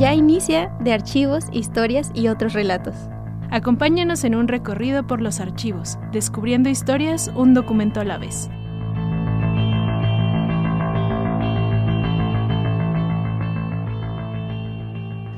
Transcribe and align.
Ya 0.00 0.14
inicia 0.14 0.74
de 0.80 0.94
archivos, 0.94 1.44
historias 1.52 2.10
y 2.14 2.28
otros 2.28 2.54
relatos. 2.54 2.94
Acompáñanos 3.50 4.24
en 4.24 4.34
un 4.34 4.48
recorrido 4.48 5.06
por 5.06 5.20
los 5.20 5.40
archivos, 5.40 5.98
descubriendo 6.10 6.70
historias 6.70 7.30
un 7.36 7.52
documento 7.52 8.00
a 8.00 8.04
la 8.04 8.16
vez. 8.16 8.48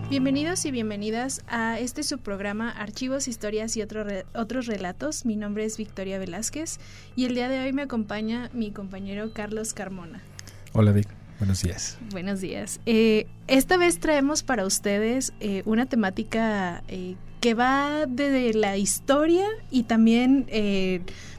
Bienvenidos 0.08 0.64
y 0.64 0.70
bienvenidas 0.70 1.42
a 1.48 1.80
este 1.80 2.04
subprograma 2.04 2.70
Archivos, 2.70 3.26
Historias 3.26 3.76
y 3.76 3.82
otros 3.82 4.66
relatos. 4.66 5.26
Mi 5.26 5.34
nombre 5.34 5.64
es 5.64 5.76
Victoria 5.76 6.20
Velázquez 6.20 6.78
y 7.16 7.24
el 7.24 7.34
día 7.34 7.48
de 7.48 7.58
hoy 7.64 7.72
me 7.72 7.82
acompaña 7.82 8.48
mi 8.52 8.70
compañero 8.70 9.32
Carlos 9.32 9.74
Carmona. 9.74 10.22
Hola 10.72 10.92
Vic, 10.92 11.08
buenos 11.42 11.62
días. 11.62 11.98
Buenos 12.12 12.40
días. 12.40 12.80
Eh, 12.86 13.26
esta 13.48 13.76
vez 13.76 13.98
traemos 13.98 14.44
para 14.44 14.64
ustedes 14.64 15.32
eh, 15.40 15.62
una 15.64 15.86
temática 15.86 16.84
eh, 16.86 17.16
que 17.40 17.54
va 17.54 18.06
desde 18.06 18.54
la 18.54 18.76
historia 18.76 19.48
y 19.68 19.82
también 19.82 20.46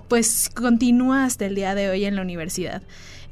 pues 0.09 0.49
continúa 0.49 1.23
hasta 1.23 1.45
el 1.45 1.55
día 1.55 1.73
de 1.73 1.89
hoy 1.89 2.03
en 2.03 2.17
la 2.17 2.21
universidad. 2.21 2.83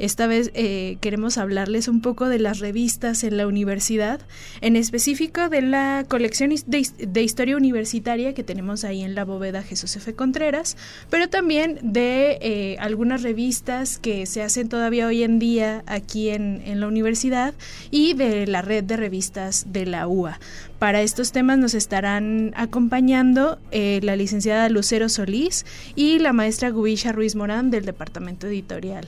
Esta 0.02 0.26
vez 0.26 0.50
eh, 0.56 0.98
queremos 1.00 1.38
hablarles 1.38 1.88
un 1.88 2.02
poco 2.02 2.28
de 2.28 2.40
las 2.40 2.58
revistas 2.58 3.24
en 3.24 3.38
la 3.38 3.46
universidad, 3.46 4.20
en 4.62 4.76
específico 4.76 5.48
de 5.48 5.62
la 5.62 6.06
colección 6.10 6.50
de, 6.66 7.22
historia 7.22 7.56
universitaria 7.56 8.34
que 8.34 8.44
tenemos 8.44 8.84
ahí 8.84 9.04
en 9.04 9.14
la 9.14 9.26
bóveda 9.26 9.62
Jesús 9.62 9.96
F. 9.96 10.16
Contreras, 10.16 10.76
pero 11.12 11.30
también 11.30 11.78
de 11.84 12.40
eh, 12.42 12.78
algunas 12.80 13.22
revistas 13.22 14.00
que 14.00 14.26
se 14.26 14.42
hacen 14.42 14.70
todavía 14.70 15.06
hoy 15.06 15.22
en 15.22 15.38
día 15.38 15.84
aquí 15.86 16.30
en, 16.30 16.64
la 16.80 16.88
universidad 16.88 17.54
y 17.92 18.16
de 18.16 18.48
la 18.48 18.64
red 18.64 18.84
de 18.84 18.98
revistas 18.98 19.68
de 19.72 19.86
la 19.86 20.08
UA. 20.08 20.40
Para 20.80 21.04
estos 21.04 21.32
temas 21.32 21.60
nos 21.60 21.76
estarán 21.76 22.54
acompañando 22.56 23.60
eh, 23.70 24.00
la 24.02 24.16
licenciada 24.16 24.68
Lucero 24.70 25.10
Solís 25.10 25.64
y 25.96 26.18
la 26.18 26.34
maestra 26.34 26.72
Gubisha 26.72 27.12
Ruiz 27.12 27.36
Morán 27.36 27.70
del 27.70 27.86
Departamento 27.86 28.48
Editorial. 28.48 29.08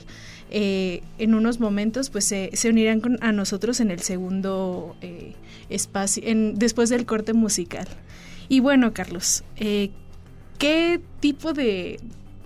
Eh, 0.50 1.02
en 1.18 1.34
unos 1.34 1.58
momentos 1.58 2.10
pues 2.10 2.26
se, 2.26 2.50
unirán 2.68 3.00
con, 3.00 3.18
a 3.22 3.32
nosotros 3.32 3.80
en 3.80 3.90
el 3.90 4.00
segundo 4.00 4.96
eh, 5.00 5.34
espacio, 5.68 6.22
en, 6.26 6.54
después 6.54 6.90
del 6.90 7.06
corte 7.06 7.32
musical. 7.32 7.88
Y 8.48 8.60
bueno, 8.60 8.92
Carlos, 8.92 9.42
eh, 9.56 9.90
¿qué 10.58 11.00
tipo 11.20 11.52
de 11.52 11.98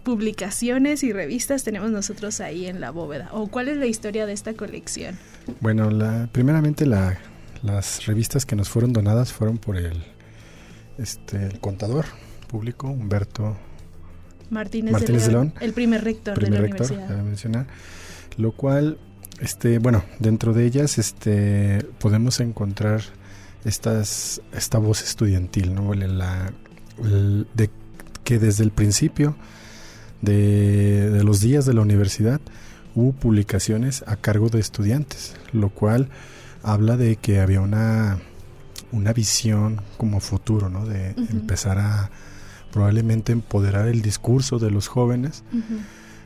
publicaciones 0.04 1.02
y 1.02 1.12
revistas 1.12 1.64
tenemos 1.64 1.90
nosotros 1.90 2.40
ahí 2.40 2.66
en 2.66 2.80
la 2.80 2.90
bóveda? 2.90 3.28
¿O 3.32 3.48
cuál 3.48 3.68
es 3.68 3.76
la 3.76 3.86
historia 3.86 4.26
de 4.26 4.32
esta 4.32 4.54
colección? 4.54 5.18
Bueno, 5.60 5.90
la, 5.90 6.28
primeramente 6.32 6.86
las 6.86 8.06
revistas 8.06 8.46
que 8.46 8.56
nos 8.56 8.68
fueron 8.68 8.92
donadas 8.92 9.32
fueron 9.32 9.58
por 9.58 9.76
el, 9.76 10.04
este, 10.98 11.44
el 11.44 11.60
contador 11.60 12.06
público, 12.46 12.88
Humberto 12.88 13.56
Martínez, 14.50 15.06
de, 15.06 15.32
León, 15.32 15.52
el 15.60 15.72
primer 15.72 16.04
rector 16.04 16.38
de 16.38 16.50
la 16.50 16.60
universidad. 16.60 17.22
mencionar, 17.22 17.66
lo 18.36 18.52
cual, 18.52 18.98
este, 19.40 19.78
bueno, 19.78 20.04
dentro 20.18 20.52
de 20.52 20.64
ellas, 20.64 20.98
este, 20.98 21.84
podemos 21.98 22.40
encontrar 22.40 23.02
estas, 23.64 24.40
esta 24.52 24.78
voz 24.78 25.02
estudiantil, 25.02 25.74
¿no? 25.74 25.92
La, 25.94 26.52
de 27.54 27.70
que 28.24 28.38
desde 28.38 28.64
el 28.64 28.70
principio 28.70 29.36
de, 30.22 31.10
de 31.10 31.24
los 31.24 31.40
días 31.40 31.64
de 31.64 31.74
la 31.74 31.80
universidad 31.82 32.40
hubo 32.94 33.12
publicaciones 33.12 34.02
a 34.06 34.16
cargo 34.16 34.48
de 34.48 34.58
estudiantes, 34.58 35.36
lo 35.52 35.68
cual 35.68 36.08
habla 36.62 36.96
de 36.96 37.16
que 37.16 37.40
había 37.40 37.60
una, 37.60 38.18
una 38.92 39.12
visión 39.12 39.80
como 39.96 40.20
futuro, 40.20 40.68
¿no? 40.68 40.86
De 40.86 41.10
empezar 41.30 41.78
a 41.78 42.10
probablemente 42.72 43.32
empoderar 43.32 43.88
el 43.88 44.02
discurso 44.02 44.58
de 44.58 44.70
los 44.70 44.88
jóvenes 44.88 45.42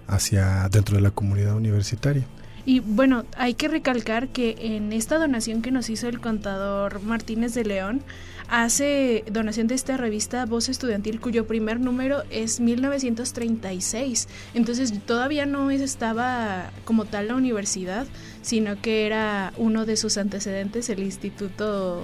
hacia 0.06 0.68
dentro 0.68 0.96
de 0.96 1.02
la 1.02 1.10
comunidad 1.10 1.56
universitaria. 1.56 2.26
Y 2.64 2.80
bueno, 2.80 3.24
hay 3.36 3.54
que 3.54 3.66
recalcar 3.66 4.28
que 4.28 4.54
en 4.60 4.92
esta 4.92 5.18
donación 5.18 5.62
que 5.62 5.72
nos 5.72 5.90
hizo 5.90 6.08
el 6.08 6.20
contador 6.20 7.02
Martínez 7.02 7.54
de 7.54 7.64
León, 7.64 8.02
hace 8.48 9.24
donación 9.32 9.66
de 9.66 9.74
esta 9.74 9.96
revista 9.96 10.46
Voz 10.46 10.68
Estudiantil, 10.68 11.20
cuyo 11.20 11.46
primer 11.46 11.80
número 11.80 12.22
es 12.30 12.60
1936. 12.60 14.28
Entonces 14.54 14.92
todavía 15.06 15.44
no 15.44 15.70
estaba 15.70 16.70
como 16.84 17.04
tal 17.04 17.28
la 17.28 17.34
universidad, 17.34 18.06
sino 18.42 18.80
que 18.80 19.06
era 19.06 19.52
uno 19.56 19.84
de 19.84 19.96
sus 19.96 20.16
antecedentes, 20.16 20.88
el 20.88 21.00
Instituto 21.00 22.00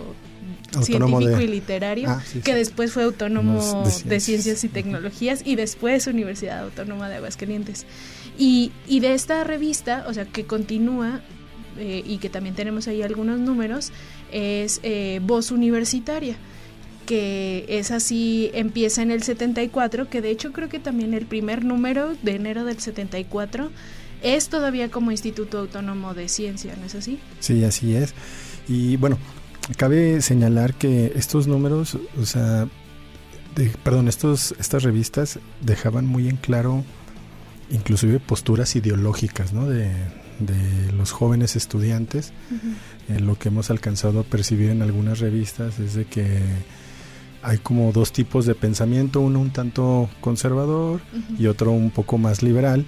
científico 0.83 1.41
y 1.41 1.47
literario, 1.47 2.11
ah, 2.11 2.23
que 2.45 2.55
después 2.55 2.93
fue 2.93 3.05
autónomo 3.05 3.85
de, 4.05 4.21
ciencias 4.21 4.65
y 4.65 4.69
tecnologías 4.69 5.43
y 5.45 5.57
después 5.57 6.07
Universidad 6.07 6.61
Autónoma 6.61 7.09
de 7.09 7.17
Aguascalientes. 7.17 7.87
Y, 8.39 8.73
y 8.87 9.01
de 9.01 9.15
esta 9.15 9.45
revista, 9.45 10.05
o 10.09 10.15
sea, 10.15 10.25
que 10.25 10.45
continúa 10.45 11.23
eh, 11.79 12.03
y 12.05 12.19
que 12.19 12.29
también 12.29 12.55
tenemos 12.55 12.89
ahí 12.89 13.03
algunos 13.03 13.39
números, 13.39 13.93
es 14.33 14.81
eh, 14.83 15.21
Voz 15.23 15.51
Universitaria 15.51 16.37
que 17.07 17.65
es 17.71 17.91
así, 17.91 18.51
empieza 18.53 19.01
en 19.01 19.11
el 19.11 19.23
74, 19.23 20.11
que 20.11 20.21
de 20.21 20.31
hecho 20.31 20.53
creo 20.53 20.69
que 20.69 20.79
también 20.79 21.15
el 21.15 21.25
primer 21.25 21.65
número 21.65 22.15
de 22.23 22.35
enero 22.35 22.67
del 22.67 22.79
74 22.79 23.71
es 24.23 24.51
todavía 24.51 24.91
como 24.91 25.11
Instituto 25.11 25.59
Autónomo 25.59 26.13
de 26.13 26.29
Ciencia, 26.29 26.75
¿no 26.79 26.85
es 26.85 26.95
así? 26.95 27.19
Sí, 27.41 27.65
así 27.65 27.95
es. 27.95 28.13
Y 28.69 28.99
bueno, 28.99 29.17
Cabe 29.77 30.23
señalar 30.23 30.75
que 30.75 31.13
estos 31.15 31.47
números, 31.47 31.99
o 32.21 32.25
sea, 32.25 32.67
perdón, 33.83 34.09
estos, 34.09 34.55
estas 34.59 34.83
revistas 34.83 35.39
dejaban 35.61 36.07
muy 36.07 36.29
en 36.29 36.37
claro 36.37 36.85
inclusive 37.71 38.19
posturas 38.19 38.77
ideológicas 38.77 39.53
¿no? 39.53 39.67
de, 39.67 39.91
los 40.97 41.13
jóvenes 41.13 41.57
estudiantes. 41.57 42.33
Eh, 43.09 43.21
lo 43.21 43.37
que 43.37 43.49
hemos 43.49 43.71
alcanzado 43.71 44.21
a 44.21 44.23
percibir 44.23 44.71
en 44.71 44.83
algunas 44.83 45.19
revistas 45.19 45.79
es 45.81 45.95
de 45.95 46.05
que 46.05 46.41
hay 47.43 47.59
como 47.59 47.93
dos 47.93 48.13
tipos 48.13 48.47
de 48.47 48.55
pensamiento, 48.55 49.21
uno 49.21 49.41
un 49.41 49.51
tanto 49.51 50.09
conservador 50.21 51.01
y 51.39 51.47
otro 51.47 51.73
un 51.73 51.91
poco 51.91 52.19
más 52.19 52.43
liberal 52.43 52.87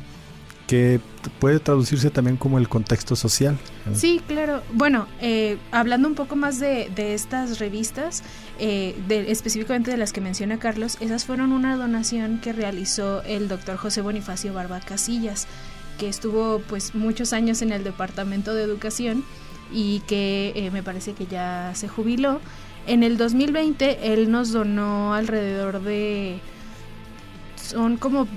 que 0.71 1.01
puede 1.41 1.59
traducirse 1.59 2.11
también 2.11 2.37
como 2.37 2.57
el 2.57 2.69
contexto 2.69 3.17
social. 3.17 3.59
Sí, 3.93 4.23
claro. 4.29 4.63
Bueno, 4.73 5.09
eh, 5.21 5.59
hablando 5.73 6.07
un 6.07 6.15
poco 6.15 6.37
más 6.37 6.61
de, 6.61 6.93
estas 6.97 7.59
revistas, 7.59 8.23
eh, 8.61 8.95
específicamente 9.27 9.91
de 9.91 9.97
las 9.97 10.13
que 10.13 10.21
menciona 10.21 10.61
Carlos, 10.61 10.97
esas 11.01 11.25
fueron 11.25 11.51
una 11.51 11.75
donación 11.75 12.39
que 12.39 12.53
realizó 12.53 13.25
el 13.25 13.49
doctor 13.49 13.79
José 13.79 14.01
Bonifacio 14.01 14.55
Barba 14.55 14.79
Casillas, 14.79 15.49
que 15.99 16.09
estuvo 16.09 16.61
pues 16.69 16.95
muchos 16.95 17.33
años 17.33 17.63
en 17.63 17.73
el 17.73 17.83
Departamento 17.83 18.55
de 18.55 18.63
Educación 18.63 19.25
y 19.73 19.99
que 20.07 20.53
eh, 20.55 20.71
me 20.71 20.85
parece 20.85 21.15
que 21.15 21.27
ya 21.27 21.73
se 21.75 21.89
jubiló. 21.89 22.41
En 22.87 23.03
el 23.03 23.17
2020 23.17 24.13
él 24.13 24.31
nos 24.31 24.53
donó 24.53 25.15
alrededor 25.15 25.83
de... 25.83 26.39
Son 27.57 27.97
como 27.97 28.29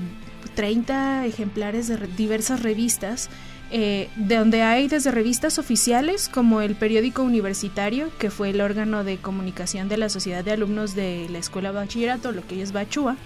30 0.55 1.25
ejemplares 1.25 1.87
de 1.87 1.97
diversas 2.15 2.61
revistas, 2.61 3.29
eh, 3.71 4.09
de 4.15 4.35
donde 4.35 4.61
hay 4.61 4.87
desde 4.87 5.11
revistas 5.11 5.57
oficiales 5.57 6.29
como 6.29 6.61
el 6.61 6.75
periódico 6.75 7.23
universitario, 7.23 8.09
que 8.19 8.29
fue 8.29 8.51
el 8.51 8.61
órgano 8.61 9.03
de 9.03 9.17
comunicación 9.17 9.89
de 9.89 9.97
la 9.97 10.09
Sociedad 10.09 10.43
de 10.43 10.51
Alumnos 10.51 10.95
de 10.95 11.27
la 11.29 11.39
Escuela 11.39 11.71
Bachillerato, 11.71 12.31
lo 12.31 12.45
que 12.45 12.61
es 12.61 12.71
Bachúa, 12.71 13.17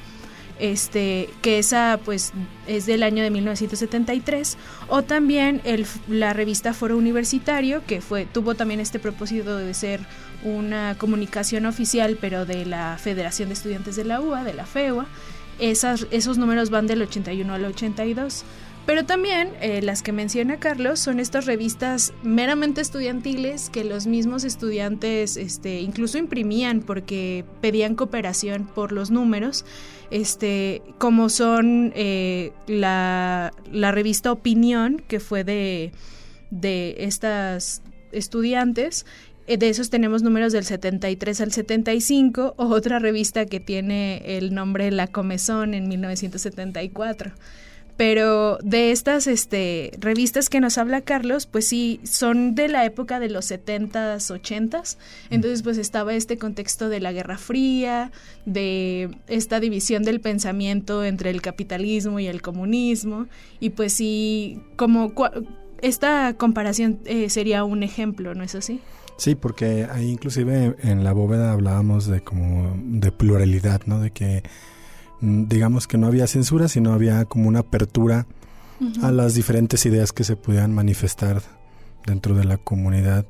este, 0.59 1.29
que 1.41 1.59
esa 1.59 1.99
pues 2.03 2.33
es 2.66 2.85
del 2.85 3.03
año 3.03 3.23
de 3.23 3.29
1973, 3.29 4.57
o 4.87 5.03
también 5.03 5.61
el, 5.66 5.85
la 6.07 6.33
revista 6.33 6.73
Foro 6.73 6.97
Universitario, 6.97 7.84
que 7.85 8.02
fue, 8.02 8.25
tuvo 8.25 8.55
también 8.55 8.79
este 8.79 8.99
propósito 8.99 9.57
de 9.57 9.73
ser 9.73 9.99
una 10.43 10.96
comunicación 10.97 11.66
oficial, 11.66 12.17
pero 12.19 12.46
de 12.46 12.66
la 12.66 12.97
Federación 12.97 13.49
de 13.49 13.53
Estudiantes 13.53 13.96
de 13.96 14.05
la 14.05 14.22
UA, 14.22 14.43
de 14.43 14.53
la 14.53 14.66
FEUA, 14.66 15.07
esas, 15.59 16.07
esos 16.11 16.37
números 16.37 16.69
van 16.69 16.87
del 16.87 17.01
81 17.01 17.53
al 17.53 17.65
82. 17.65 18.43
Pero 18.87 19.05
también 19.05 19.51
eh, 19.59 19.81
las 19.81 20.01
que 20.01 20.13
menciona 20.13 20.61
Carlos 20.61 21.01
son 21.01 21.19
estas 21.19 21.45
revistas 21.45 22.13
meramente 22.23 22.79
estudiantiles 22.79 23.69
que 23.69 23.83
los 23.83 24.07
mismos 24.07 24.45
estudiantes 24.45 25.35
este, 25.35 25.81
incluso 25.81 26.17
imprimían 26.17 26.79
porque 26.79 27.43
pedían 27.59 27.95
cooperación 27.95 28.65
por 28.65 28.93
los 28.93 29.11
números, 29.11 29.65
este, 30.09 30.81
como 30.99 31.27
son 31.27 31.91
eh, 31.97 32.53
la, 32.67 33.51
la, 33.69 33.91
revista 33.91 34.31
Opinión, 34.31 35.03
que 35.05 35.19
fue 35.19 35.43
de, 35.43 35.91
de 36.49 36.95
estas 36.99 37.81
estudiantes, 38.13 39.05
de 39.55 39.70
esos 39.70 39.90
tenemos 39.90 40.23
números 40.23 40.52
del 40.52 40.66
73 40.66 41.41
al 41.41 41.53
75, 41.53 42.55
o 42.58 42.66
otra 42.67 42.99
revista 42.99 43.46
que 43.46 43.61
tiene 43.61 44.38
el 44.38 44.53
nombre 44.53 44.91
La 44.91 45.08
Comezón 45.08 45.73
en 45.73 45.88
1974. 45.88 47.32
pero 47.96 48.59
de 48.61 48.91
estas 48.91 49.26
este, 49.26 49.90
revistas 49.99 50.49
que 50.49 50.59
nos 50.59 50.78
habla 50.78 51.02
Carlos, 51.02 51.47
pues 51.47 51.67
sí, 51.67 51.99
son 52.03 52.53
de 52.53 52.67
la 52.67 52.85
época 52.85 53.20
de 53.20 53.28
los 53.28 53.49
70s, 53.49 54.29
80s. 54.29 54.97
Entonces, 55.32 55.64
pues 55.64 55.79
estaba 55.79 56.14
este 56.14 56.38
contexto 56.38 56.90
de 56.90 57.00
la 57.00 57.11
Guerra 57.11 57.40
Fría, 57.40 58.11
de 58.46 59.09
esta 59.28 59.59
división 59.59 60.03
del 60.03 60.22
pensamiento 60.22 61.03
entre 61.03 61.32
el 61.32 61.41
capitalismo 61.41 62.20
y 62.20 62.28
el 62.28 62.43
comunismo. 62.43 63.26
Y 63.59 63.72
pues 63.72 63.93
sí, 63.93 64.61
como 64.76 65.11
esta 65.82 66.35
comparación 66.38 67.00
eh, 67.05 67.32
sería 67.32 67.64
un 67.64 67.82
ejemplo, 67.82 68.35
¿no 68.35 68.43
es 68.43 68.53
así? 68.53 68.79
Sí, 69.17 69.35
porque 69.35 69.87
ahí 69.91 70.09
inclusive 70.09 70.75
en 70.84 71.03
la 71.03 71.11
bóveda 71.11 71.52
hablábamos 71.52 72.08
de 72.08 72.22
como 72.22 72.75
de 72.84 73.11
pluralidad, 73.11 73.81
¿no? 73.85 73.99
De 73.99 74.11
que 74.11 74.43
Mm, 75.22 75.47
digamos 75.47 75.87
que 75.87 75.97
no 75.97 76.08
había 76.08 76.28
censura, 76.28 76.67
sino 76.67 76.93
había 76.93 77.25
como 77.25 77.47
una 77.47 77.59
apertura 77.59 78.28
a 79.02 79.11
las 79.11 79.34
diferentes 79.34 79.87
ideas 79.87 80.14
que 80.14 80.23
se 80.23 80.35
pudieran 80.35 80.72
manifestar 80.72 81.41
dentro 82.05 82.35
de 82.35 82.43
la 82.43 82.58
comunidad 82.58 83.25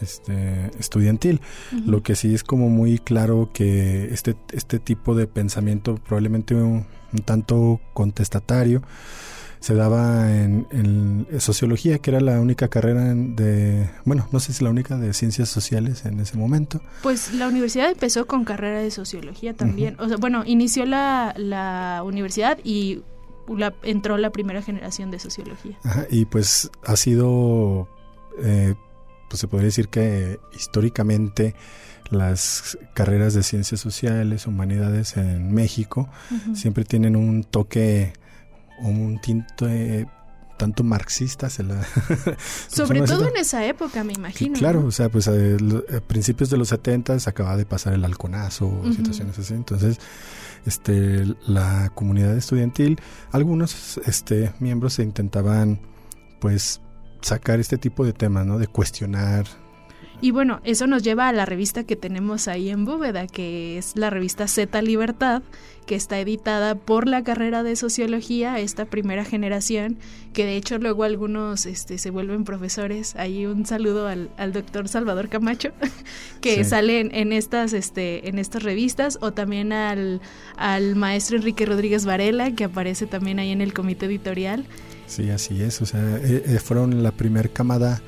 este, 0.00 0.70
estudiantil. 0.78 1.40
Lo 1.84 2.04
que 2.04 2.14
sí 2.14 2.32
es 2.32 2.44
como 2.44 2.68
muy 2.68 3.00
claro 3.00 3.50
que 3.52 4.14
este, 4.14 4.36
este 4.52 4.78
tipo 4.78 5.16
de 5.16 5.26
pensamiento 5.26 5.96
probablemente 5.96 6.54
un 6.54 6.86
tanto 7.24 7.80
contestatario 7.92 8.82
se 9.60 9.74
daba 9.74 10.32
en, 10.32 11.26
sociología, 11.38 11.98
que 11.98 12.10
era 12.10 12.20
la 12.20 12.40
única 12.40 12.68
carrera 12.68 13.14
de, 13.14 13.90
bueno, 14.04 14.28
no 14.32 14.40
sé 14.40 14.52
si 14.52 14.64
la 14.64 14.70
única 14.70 14.96
de 14.96 15.12
ciencias 15.12 15.48
sociales 15.48 16.04
en 16.04 16.20
ese 16.20 16.36
momento. 16.36 16.80
Pues 17.02 17.32
la 17.34 17.48
universidad 17.48 17.90
empezó 17.90 18.26
con 18.26 18.44
carrera 18.44 18.80
de 18.80 18.90
sociología 18.90 19.54
también. 19.54 19.96
O 19.98 20.08
sea, 20.08 20.16
bueno, 20.16 20.44
inició 20.46 20.86
la, 20.86 21.34
la 21.36 22.02
universidad 22.04 22.58
y 22.62 23.02
la, 23.48 23.74
entró 23.82 24.16
la 24.18 24.30
primera 24.30 24.62
generación 24.62 25.10
de 25.10 25.18
sociología. 25.18 25.78
y 26.10 26.24
pues 26.26 26.70
ha 26.84 26.96
sido, 26.96 27.88
eh, 28.42 28.74
pues 29.28 29.40
se 29.40 29.48
podría 29.48 29.66
decir 29.66 29.88
que 29.88 30.38
históricamente 30.54 31.54
las 32.10 32.78
carreras 32.94 33.34
de 33.34 33.42
ciencias 33.42 33.80
sociales, 33.80 34.46
humanidades 34.46 35.16
en 35.16 35.52
México, 35.52 36.08
siempre 36.54 36.84
tienen 36.84 37.16
un 37.16 37.44
toque 37.44 38.14
un 38.80 39.18
tinto 39.20 39.66
tanto 40.58 40.84
marxista 40.84 41.48
se 41.48 41.62
la 41.64 41.86
sobre 42.68 43.02
todo 43.02 43.28
en 43.28 43.36
esa 43.36 43.64
época 43.64 44.04
me 44.04 44.12
imagino 44.12 44.58
claro 44.58 44.84
o 44.84 44.90
sea 44.90 45.08
pues 45.08 45.28
a, 45.28 45.32
principios 46.06 46.50
de 46.50 46.58
los 46.58 46.68
70 46.68 47.18
se 47.20 47.30
acaba 47.30 47.56
de 47.56 47.64
pasar 47.64 47.94
el 47.94 48.04
halconazo 48.04 48.82
situaciones 48.94 49.38
así. 49.38 49.54
Entonces 49.54 49.98
este 50.66 51.24
la 51.46 51.90
comunidad 51.94 52.36
estudiantil 52.36 53.00
algunos 53.30 53.98
este 54.04 54.52
miembros 54.58 54.94
se 54.94 55.04
intentaban 55.04 55.80
pues 56.40 56.80
sacar 57.22 57.60
este 57.60 57.78
tipo 57.78 58.04
de 58.04 58.12
temas 58.12 58.44
no 58.44 58.58
de 58.58 58.66
cuestionar 58.66 59.46
y 60.20 60.30
bueno, 60.32 60.60
eso 60.64 60.86
nos 60.86 61.02
lleva 61.02 61.28
a 61.28 61.32
la 61.32 61.46
revista 61.46 61.84
que 61.84 61.96
tenemos 61.96 62.48
ahí 62.48 62.70
en 62.70 62.84
Bóveda, 62.84 63.26
que 63.26 63.78
es 63.78 63.96
la 63.96 64.10
revista 64.10 64.48
Z 64.48 64.82
Libertad, 64.82 65.42
que 65.86 65.94
está 65.94 66.18
editada 66.20 66.74
por 66.74 67.08
la 67.08 67.24
carrera 67.24 67.62
de 67.62 67.74
sociología, 67.74 68.58
esta 68.58 68.84
primera 68.84 69.24
generación, 69.24 69.96
que 70.32 70.44
de 70.44 70.56
hecho 70.56 70.78
luego 70.78 71.04
algunos 71.04 71.66
este, 71.66 71.98
se 71.98 72.10
vuelven 72.10 72.44
profesores. 72.44 73.16
Ahí 73.16 73.46
un 73.46 73.64
saludo 73.64 74.06
al, 74.06 74.52
doctor 74.52 74.88
Salvador 74.88 75.28
Camacho, 75.28 75.70
que 76.40 76.62
sale 76.64 77.00
en, 77.00 77.32
estas, 77.32 77.72
este, 77.72 78.28
en 78.28 78.38
estas 78.38 78.62
revistas, 78.64 79.18
o 79.22 79.32
también 79.32 79.72
al, 79.72 80.20
al 80.56 80.94
maestro 80.94 81.36
Enrique 81.36 81.64
Rodríguez 81.64 82.04
Varela, 82.04 82.52
que 82.52 82.64
aparece 82.64 83.06
también 83.06 83.38
ahí 83.38 83.50
en 83.50 83.62
el 83.62 83.72
comité 83.72 84.06
editorial. 84.06 84.66
Sí, 85.06 85.30
así 85.30 85.62
es. 85.62 85.80
O 85.80 85.86
sea, 85.86 86.00
eh, 86.18 86.42
eh, 86.44 86.58
fueron 86.58 87.02
la 87.02 87.12
primer 87.12 87.50
camada 87.50 88.02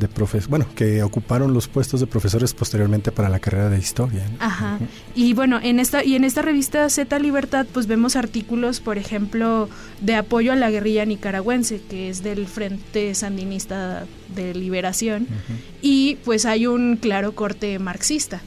de 0.00 0.08
profes, 0.08 0.48
bueno, 0.48 0.66
que 0.74 1.02
ocuparon 1.02 1.54
los 1.54 1.68
puestos 1.68 2.00
de 2.00 2.06
profesores 2.06 2.54
posteriormente 2.54 3.12
para 3.12 3.28
la 3.28 3.38
carrera 3.38 3.68
de 3.68 3.78
historia. 3.78 4.26
Ajá. 4.40 4.78
Y 5.14 5.34
bueno, 5.34 5.60
en 5.62 5.78
esta 5.78 6.02
y 6.02 6.16
en 6.16 6.24
esta 6.24 6.42
revista 6.42 6.88
Z 6.90 7.18
Libertad 7.20 7.66
pues 7.72 7.86
vemos 7.86 8.16
artículos, 8.16 8.80
por 8.80 8.98
ejemplo, 8.98 9.68
de 10.00 10.16
apoyo 10.16 10.52
a 10.52 10.56
la 10.56 10.70
guerrilla 10.70 11.04
nicaragüense, 11.04 11.80
que 11.88 12.08
es 12.08 12.22
del 12.22 12.46
Frente 12.48 13.14
Sandinista 13.14 14.06
de 14.34 14.54
Liberación, 14.54 15.28
y 15.82 16.16
pues 16.24 16.46
hay 16.46 16.66
un 16.66 16.96
claro 16.96 17.34
corte 17.34 17.78
marxista 17.78 18.40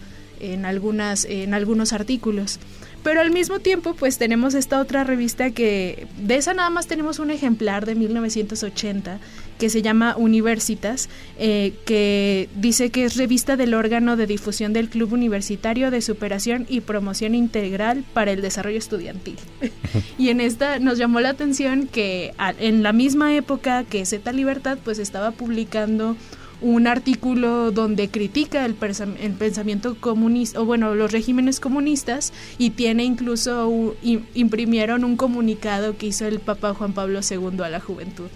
en 0.51 0.65
algunas 0.65 1.25
en 1.25 1.53
algunos 1.53 1.93
artículos. 1.93 2.59
Pero 3.03 3.19
al 3.19 3.31
mismo 3.31 3.59
tiempo, 3.59 3.95
pues 3.95 4.17
tenemos 4.17 4.53
esta 4.53 4.79
otra 4.79 5.03
revista 5.03 5.51
que 5.51 6.07
de 6.17 6.37
esa 6.37 6.53
nada 6.53 6.69
más 6.69 6.87
tenemos 6.87 7.19
un 7.19 7.31
ejemplar 7.31 7.85
de 7.85 7.95
1980 7.95 9.19
que 9.59 9.69
se 9.69 9.81
llama 9.81 10.15
Universitas, 10.17 11.09
eh, 11.37 11.73
que 11.85 12.47
dice 12.55 12.91
que 12.91 13.03
es 13.03 13.17
revista 13.17 13.57
del 13.57 13.73
órgano 13.73 14.15
de 14.15 14.25
difusión 14.25 14.71
del 14.71 14.89
Club 14.89 15.13
Universitario 15.13 15.91
de 15.91 16.01
Superación 16.01 16.65
y 16.69 16.79
Promoción 16.81 17.35
Integral 17.35 18.05
para 18.13 18.31
el 18.31 18.41
Desarrollo 18.41 18.77
Estudiantil. 18.77 19.37
y 20.17 20.29
en 20.29 20.39
esta 20.39 20.79
nos 20.79 20.97
llamó 20.97 21.19
la 21.19 21.29
atención 21.29 21.87
que 21.87 22.33
en 22.59 22.83
la 22.83 22.93
misma 22.93 23.35
época 23.35 23.83
que 23.83 24.05
Z 24.05 24.31
Libertad, 24.31 24.77
pues 24.83 24.97
estaba 24.97 25.31
publicando 25.31 26.15
un 26.63 26.87
artículo 26.87 27.71
donde 27.71 28.09
critica 28.09 28.65
el, 28.65 28.73
pensamiento 28.73 29.95
comunista, 29.99 30.61
o 30.61 30.65
bueno, 30.65 30.95
los 30.95 31.11
regímenes 31.11 31.59
comunistas, 31.59 32.31
y 32.57 32.71
tiene 32.71 33.03
incluso, 33.03 33.95
imprimieron 34.33 35.03
un 35.03 35.17
comunicado 35.17 35.97
que 35.97 36.07
hizo 36.07 36.25
el 36.25 36.39
Papa 36.39 36.73
Juan 36.73 36.93
Pablo 36.93 37.19
II 37.29 37.61
a 37.63 37.69
la 37.69 37.79
juventud. 37.79 38.29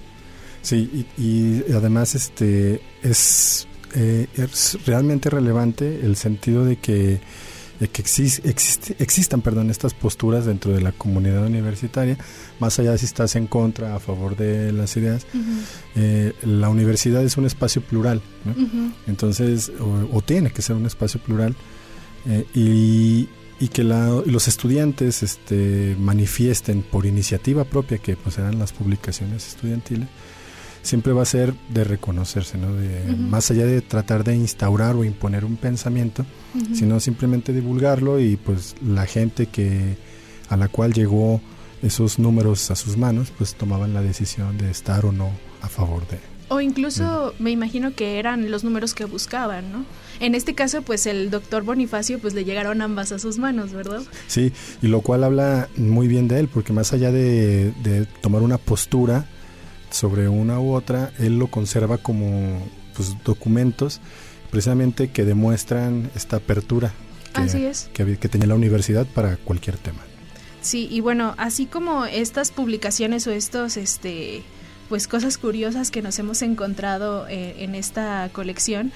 Sí, 0.61 1.05
y, 1.17 1.71
además 1.71 2.13
este 2.15 2.81
es, 3.01 3.67
eh, 3.95 4.27
es 4.35 4.77
realmente 4.85 5.29
relevante 5.29 6.01
el 6.03 6.17
sentido 6.17 6.65
de 6.65 6.75
que 6.75 7.21
de 7.79 7.87
que 7.89 8.01
existe, 8.01 8.95
existan 8.99 9.41
perdón, 9.41 9.69
estas 9.69 9.93
posturas 9.93 10.45
dentro 10.45 10.73
de 10.73 10.81
la 10.81 10.91
comunidad 10.91 11.45
universitaria, 11.45 12.17
más 12.59 12.79
allá 12.79 12.91
de 12.91 12.97
si 12.97 13.05
estás 13.05 13.35
en 13.35 13.47
contra, 13.47 13.95
a 13.95 13.99
favor 13.99 14.35
de 14.35 14.71
las 14.71 14.95
ideas, 14.97 15.25
eh, 15.95 16.33
la 16.43 16.69
universidad 16.69 17.23
es 17.23 17.37
un 17.37 17.45
espacio 17.45 17.81
plural, 17.81 18.21
entonces, 19.07 19.71
o, 20.11 20.21
tiene 20.21 20.51
que 20.51 20.61
ser 20.61 20.75
un 20.75 20.85
espacio 20.85 21.19
plural, 21.19 21.55
eh, 22.25 22.45
y, 22.53 23.29
y, 23.59 23.67
que 23.69 23.83
los 23.83 24.47
estudiantes 24.47 25.23
este, 25.23 25.95
manifiesten 25.99 26.81
por 26.81 27.05
iniciativa 27.05 27.63
propia, 27.63 27.99
que 27.99 28.15
pues 28.15 28.37
eran 28.37 28.59
las 28.59 28.73
publicaciones 28.73 29.47
estudiantiles, 29.47 30.07
siempre 30.87 31.11
va 31.11 31.23
a 31.23 31.25
ser 31.25 31.53
de 31.69 31.83
reconocerse, 31.83 32.57
¿no? 32.57 32.73
De, 32.73 33.15
Más 33.15 33.51
allá 33.51 33.65
de 33.65 33.81
tratar 33.81 34.23
de 34.23 34.35
instaurar 34.35 34.95
o 34.95 35.03
imponer 35.03 35.43
un 35.43 35.57
pensamiento, 35.57 36.25
sino 36.73 36.99
simplemente 36.99 37.51
divulgarlo 37.53 38.19
y 38.19 38.37
pues 38.37 38.75
la 38.85 39.05
gente 39.05 39.47
que 39.47 39.97
a 40.49 40.55
la 40.55 40.69
cual 40.69 40.93
llegó 40.93 41.41
esos 41.83 42.19
números 42.19 42.71
a 42.71 42.75
sus 42.75 42.97
manos, 42.97 43.31
pues 43.37 43.55
tomaban 43.55 43.93
la 43.93 44.01
decisión 44.01 44.57
de 44.57 44.71
estar 44.71 45.05
o 45.05 45.11
no 45.11 45.29
a 45.61 45.67
favor 45.67 46.07
de. 46.07 46.19
O 46.49 46.61
incluso 46.61 47.33
me 47.39 47.51
imagino 47.51 47.93
que 47.93 48.19
eran 48.19 48.49
los 48.49 48.63
números 48.63 48.93
que 48.93 49.03
buscaban, 49.03 49.69
¿no? 49.73 49.85
En 50.21 50.33
este 50.33 50.55
caso, 50.55 50.81
pues 50.81 51.05
el 51.05 51.29
doctor 51.29 51.63
Bonifacio, 51.63 52.19
pues 52.19 52.33
le 52.33 52.45
llegaron 52.45 52.81
ambas 52.81 53.11
a 53.11 53.19
sus 53.19 53.37
manos, 53.37 53.73
¿verdad? 53.73 54.01
Sí, 54.27 54.53
y 54.81 54.87
lo 54.87 55.01
cual 55.01 55.25
habla 55.25 55.67
muy 55.75 56.07
bien 56.07 56.29
de 56.29 56.39
él, 56.39 56.47
porque 56.47 56.71
más 56.71 56.93
allá 56.93 57.11
de, 57.11 57.73
de 57.83 58.05
tomar 58.21 58.41
una 58.41 58.57
postura, 58.57 59.25
sobre 59.89 60.27
una 60.29 60.59
u 60.59 60.73
otra, 60.73 61.11
él 61.19 61.39
lo 61.39 61.47
conserva 61.47 61.97
como 61.97 62.61
pues, 62.95 63.15
documentos 63.23 64.01
precisamente 64.51 65.09
que 65.09 65.25
demuestran 65.25 66.09
esta 66.15 66.37
apertura 66.37 66.93
que, 67.33 67.41
así 67.41 67.65
es. 67.65 67.89
que, 67.93 68.05
tenía 68.29 68.47
la 68.47 68.55
universidad 68.55 69.05
para 69.05 69.37
cualquier 69.37 69.77
tema. 69.77 69.99
Sí, 70.61 70.87
y 70.89 71.01
bueno, 71.01 71.35
así 71.37 71.65
como 71.65 72.05
estas 72.05 72.51
publicaciones 72.51 73.27
o 73.27 73.31
estos, 73.31 73.77
este, 73.77 74.43
pues 74.89 75.07
cosas 75.07 75.37
curiosas 75.37 75.91
que 75.91 76.01
nos 76.01 76.17
hemos 76.19 76.41
encontrado 76.41 77.27
eh, 77.27 77.55
en 77.59 77.75
esta 77.75 78.29
colección, 78.33 78.91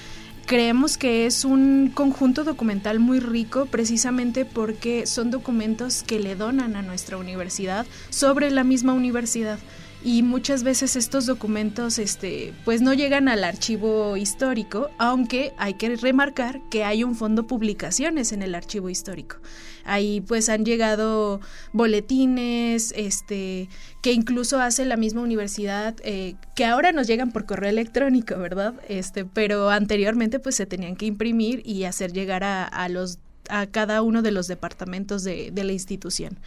creemos 0.46 0.98
que 0.98 1.26
es 1.26 1.46
un 1.46 1.92
conjunto 1.94 2.44
documental 2.44 3.00
muy 3.00 3.20
rico 3.20 3.68
precisamente 3.68 4.44
porque 4.46 5.06
son 5.06 5.32
documentos 5.32 6.04
que 6.04 6.20
le 6.20 6.36
donan 6.36 6.76
a 6.76 6.82
nuestra 6.82 7.18
universidad 7.18 7.86
sobre 8.10 8.52
la 8.52 8.64
misma 8.64 8.94
universidad 8.94 9.60
y 10.04 10.24
muchas 10.24 10.64
veces 10.64 10.96
estos 10.96 11.26
documentos 11.26 12.00
este 12.00 12.54
pues 12.66 12.82
no 12.82 12.94
llegan 12.94 13.28
al 13.28 13.44
archivo 13.44 14.18
histórico, 14.18 14.90
aunque 14.98 15.54
hay 15.58 15.76
que 15.76 15.96
remarcar 15.96 16.60
que 16.70 16.84
hay 16.84 17.04
un 17.04 17.16
fondo 17.16 17.46
publicaciones 17.46 18.32
en 18.32 18.42
el 18.42 18.56
archivo 18.56 18.90
histórico. 18.90 19.38
Ahí 19.84 20.22
pues 20.22 20.50
han 20.50 20.66
llegado 20.66 21.40
boletines, 21.74 22.94
este 22.96 23.70
que 24.02 24.14
incluso 24.14 24.60
hace 24.60 24.86
la 24.86 24.98
misma 24.98 25.22
universidad 25.22 25.96
eh, 26.04 26.36
que 26.56 26.66
ahora 26.66 26.92
nos 26.92 27.08
llegan 27.08 27.32
por 27.32 27.46
correo 27.46 27.70
electrónico, 27.70 28.38
¿verdad? 28.38 28.76
Este, 28.88 29.26
pero 29.26 29.70
anteriormente 29.70 30.40
pues 30.40 30.56
se 30.56 30.66
tenían 30.66 30.96
que 30.96 31.06
imprimir 31.06 31.62
y 31.66 31.84
hacer 31.84 32.12
llegar 32.12 32.44
a, 32.44 32.90
los 32.90 33.20
a 33.50 33.68
cada 33.68 34.02
uno 34.02 34.22
de 34.22 34.32
los 34.32 34.48
departamentos 34.48 35.24
de, 35.24 35.52
de 35.52 35.64
la 35.64 35.74
institución. 35.74 36.40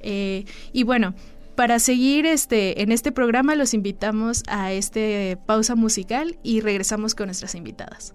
Eh, 0.00 0.46
y 0.72 0.82
bueno, 0.82 1.14
para 1.60 1.78
seguir 1.78 2.24
este, 2.24 2.80
en 2.80 2.90
este 2.90 3.12
programa 3.12 3.54
los 3.54 3.74
invitamos 3.74 4.44
a 4.48 4.72
este 4.72 5.36
pausa 5.44 5.74
musical 5.74 6.38
y 6.42 6.62
regresamos 6.62 7.14
con 7.14 7.26
nuestras 7.26 7.54
invitadas. 7.54 8.14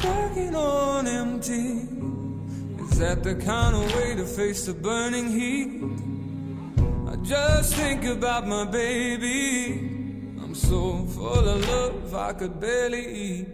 Working 0.00 0.54
on 0.54 1.06
empty. 1.06 1.88
Is 2.84 2.98
that 2.98 3.22
the 3.22 3.34
kind 3.34 3.74
of 3.74 3.94
way 3.96 4.14
to 4.14 4.24
face 4.24 4.66
the 4.66 4.74
burning 4.74 5.28
heat? 5.28 5.82
I 7.10 7.16
just 7.16 7.74
think 7.74 8.04
about 8.04 8.46
my 8.46 8.64
baby. 8.64 9.80
I'm 10.40 10.54
so 10.54 11.04
full 11.06 11.48
of 11.48 11.68
love 11.68 12.14
I 12.14 12.32
could 12.32 12.60
barely 12.60 13.06
eat. 13.06 13.48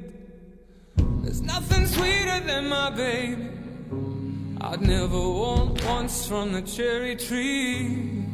There's 1.22 1.40
nothing 1.40 1.86
sweeter 1.86 2.40
than 2.40 2.68
my 2.68 2.90
baby. 2.90 3.48
I'd 4.60 4.80
never 4.80 5.18
want 5.18 5.84
once 5.84 6.26
from 6.26 6.52
the 6.52 6.62
cherry 6.62 7.16
tree. 7.16 8.24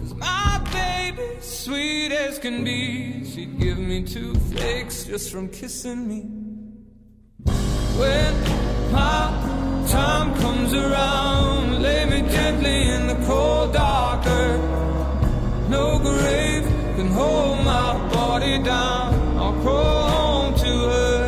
Cause 0.00 0.14
my 0.14 0.60
baby, 0.72 1.40
sweet 1.40 2.12
as 2.12 2.38
can 2.38 2.64
be, 2.64 3.24
she'd 3.24 3.58
give 3.58 3.78
me 3.78 4.02
two 4.02 4.34
flakes 4.34 5.04
just 5.04 5.30
from 5.30 5.48
kissing 5.48 6.08
me. 6.08 6.39
When 8.00 8.32
my 8.92 9.28
time 9.88 10.34
comes 10.36 10.72
around, 10.72 11.82
lay 11.82 12.06
me 12.06 12.22
gently 12.30 12.88
in 12.88 13.06
the 13.08 13.26
cold 13.26 13.74
dark 13.74 14.26
earth. 14.26 15.68
No 15.68 15.98
grave 15.98 16.64
can 16.96 17.08
hold 17.08 17.62
my 17.62 17.92
body 18.08 18.56
down. 18.62 19.12
I'll 19.36 19.52
crawl 19.60 20.08
home 20.08 20.54
to 20.54 20.72
her. 20.94 21.20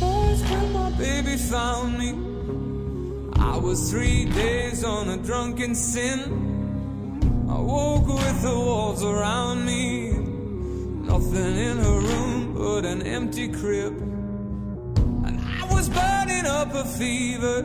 That's 0.00 0.42
when 0.50 0.72
my 0.74 0.90
baby 0.98 1.36
found 1.38 1.98
me. 1.98 2.10
I 3.40 3.56
was 3.56 3.90
three 3.90 4.26
days 4.26 4.84
on 4.84 5.08
a 5.08 5.16
drunken 5.16 5.74
sin. 5.74 6.20
I 7.48 7.58
woke 7.58 8.06
with 8.06 8.42
the 8.42 8.54
walls 8.54 9.02
around 9.02 9.64
me. 9.64 10.12
Nothing 11.08 11.56
in 11.56 11.78
her 11.78 12.00
room 12.00 12.54
but 12.54 12.84
an 12.84 13.00
empty 13.00 13.48
crib 13.48 14.11
up 16.44 16.74
a 16.74 16.84
fever. 16.84 17.58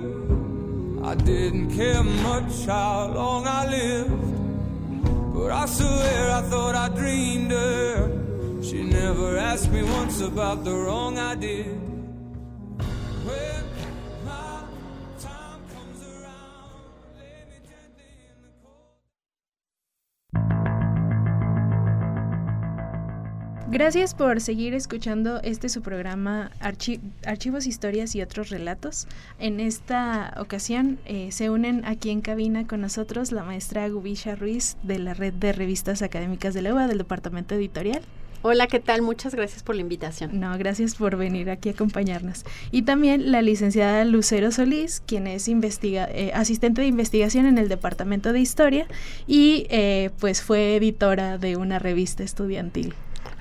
I 1.04 1.16
didn't 1.16 1.76
care 1.76 2.04
much 2.04 2.66
how 2.66 3.12
long 3.14 3.48
I 3.48 3.70
lived. 3.70 5.34
But 5.34 5.52
I 5.52 5.66
swear 5.66 6.32
I 6.32 6.42
thought 6.42 6.76
I 6.76 6.90
dreamed 6.90 7.52
her. 7.52 8.62
She 8.62 8.84
never 8.84 9.38
asked 9.38 9.72
me 9.72 9.84
once 9.84 10.20
about 10.22 10.64
the 10.64 10.74
wrong 10.74 11.18
I 11.18 11.36
did. 11.36 11.97
Gracias 23.70 24.14
por 24.14 24.40
seguir 24.40 24.74
escuchando 24.74 25.42
este 25.44 25.68
su 25.68 25.82
programa 25.82 26.52
Archivos, 26.62 27.68
Historias 27.68 28.16
y 28.16 28.22
otros 28.22 28.50
relatos. 28.50 29.08
En 29.40 29.60
esta 29.60 30.34
ocasión 30.40 31.00
eh, 31.06 31.34
se 31.34 31.50
unen 31.50 31.84
aquí 31.84 32.10
en 32.10 32.22
cabina 32.22 32.66
con 32.66 32.80
nosotros 32.80 33.34
la 33.34 33.44
maestra 33.44 33.90
Gubisha 33.90 34.36
Ruiz 34.36 34.78
de 34.84 35.00
la 35.00 35.14
Red 35.14 35.34
de 35.34 35.52
Revistas 35.52 36.02
Académicas 36.02 36.54
de 36.54 36.62
la 36.62 36.74
UA 36.74 36.88
del 36.88 37.00
Departamento 37.00 37.56
Editorial. 37.56 38.04
Hola, 38.42 38.68
¿qué 38.68 38.80
tal? 38.80 39.02
Muchas 39.02 39.36
gracias 39.36 39.64
por 39.64 39.76
la 39.76 39.82
invitación. 39.82 40.40
No, 40.40 40.58
gracias 40.58 40.96
por 40.96 41.18
venir 41.18 41.50
aquí 41.50 41.68
a 41.68 41.74
acompañarnos. 41.74 42.46
Y 42.72 42.84
también 42.84 43.34
la 43.34 43.42
licenciada 43.42 44.06
Lucero 44.06 44.54
Solís, 44.54 45.02
quien 45.06 45.28
es 45.28 45.50
investiga 45.50 46.08
eh, 46.10 46.32
asistente 46.34 46.80
de 46.82 46.88
investigación 46.88 47.46
en 47.46 47.58
el 47.58 47.68
Departamento 47.68 48.32
de 48.32 48.40
Historia 48.40 48.88
y 49.28 49.68
eh, 49.70 50.12
pues 50.20 50.42
fue 50.42 50.78
editora 50.78 51.38
de 51.38 51.58
una 51.58 51.80
revista 51.80 52.24
estudiantil. 52.24 52.94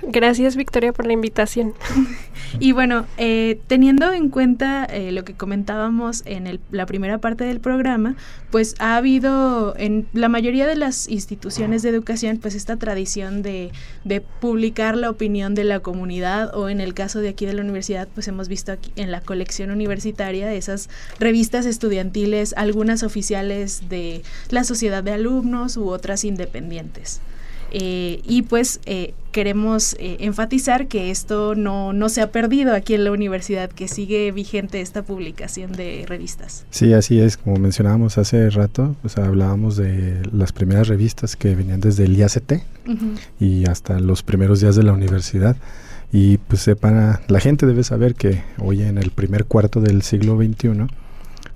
Gracias 0.03 0.57
Victoria 0.57 0.93
por 0.93 1.07
la 1.07 1.15
invitación. 1.15 1.75
y 2.61 2.73
bueno, 2.73 3.07
eh, 3.17 3.59
teniendo 3.67 4.13
en 4.13 4.29
cuenta 4.29 4.85
eh, 4.85 5.11
lo 5.11 5.25
que 5.25 5.35
comentábamos 5.35 6.23
en 6.27 6.61
la 6.71 6.87
primera 6.87 7.19
parte 7.19 7.45
del 7.45 7.61
programa, 7.61 8.15
pues 8.51 8.75
ha 8.79 8.97
habido 8.97 9.75
en 9.79 10.07
la 10.13 10.29
mayoría 10.29 10.67
de 10.67 10.77
las 10.77 11.09
instituciones 11.09 11.83
de 11.83 11.89
educación 11.89 12.39
pues 12.39 12.55
esta 12.55 12.77
tradición 12.77 13.43
de, 13.43 13.73
de 14.05 14.21
publicar 14.21 14.97
la 14.97 15.09
opinión 15.09 15.55
de 15.55 15.65
la 15.65 15.81
comunidad 15.81 16.55
o 16.55 16.69
en 16.69 16.81
el 16.81 16.93
caso 16.93 17.21
de 17.21 17.31
aquí 17.31 17.47
de 17.47 17.55
la 17.55 17.63
universidad 17.63 18.07
pues 18.15 18.29
hemos 18.29 18.49
visto 18.49 18.73
aquí 18.73 18.93
en 18.97 19.11
la 19.11 19.23
colección 19.23 19.71
universitaria 19.71 20.53
esas 20.53 20.91
revistas 21.19 21.65
estudiantiles, 21.65 22.55
algunas 22.57 23.03
oficiales 23.03 23.89
de 23.89 24.23
la 24.51 24.65
sociedad 24.65 25.03
de 25.03 25.13
alumnos 25.13 25.77
u 25.79 25.89
otras 25.89 26.25
independientes. 26.25 27.21
Eh, 27.73 28.21
y 28.25 28.43
pues 28.43 28.81
eh, 28.87 29.15
queremos 29.33 29.95
eh, 29.99 30.19
enfatizar 30.21 30.87
que 30.87 31.11
esto 31.11 31.55
no, 31.55 31.93
no 31.93 32.09
se 32.09 32.23
ha 32.23 32.31
perdido 32.31 32.75
aquí 32.75 32.95
en 32.95 33.05
la 33.05 33.13
universidad, 33.13 33.71
que 33.71 33.89
sigue 33.89 34.31
vigente 34.33 34.81
esta 34.81 35.03
publicación 35.03 35.73
de 35.73 36.05
revistas. 36.09 36.65
Sí, 36.71 36.93
así 36.93 37.21
es, 37.21 37.37
como 37.37 37.57
mencionábamos 37.57 38.19
hace 38.19 38.51
rato, 38.51 38.97
pues 39.03 39.19
hablábamos 39.19 39.77
de 39.77 40.23
las 40.33 40.53
primeras 40.53 40.89
revistas 40.89 41.37
que 41.37 41.55
venían 41.55 41.81
desde 41.81 42.05
el 42.05 42.17
IACT 42.17 42.53
y 43.41 43.67
hasta 43.69 43.99
los 43.99 44.23
primeros 44.23 44.61
días 44.61 44.77
de 44.77 44.85
la 44.85 44.93
universidad. 44.93 45.57
Y 46.13 46.39
pues 46.39 46.63
sepan, 46.63 47.19
la 47.27 47.41
gente 47.41 47.67
debe 47.67 47.83
saber 47.83 48.15
que 48.15 48.43
hoy 48.59 48.83
en 48.83 48.97
el 48.97 49.11
primer 49.11 49.45
cuarto 49.45 49.81
del 49.81 50.03
siglo 50.03 50.37
XXI, 50.37 50.87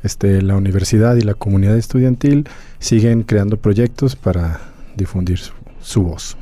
este, 0.02 0.42
la 0.42 0.56
universidad 0.56 1.16
y 1.16 1.20
la 1.20 1.34
comunidad 1.34 1.76
estudiantil 1.76 2.48
siguen 2.78 3.22
creando 3.22 3.58
proyectos 3.58 4.16
para 4.16 4.60
difundir 4.96 5.38
su 5.38 5.52
su 5.80 6.02
voz. 6.02 6.36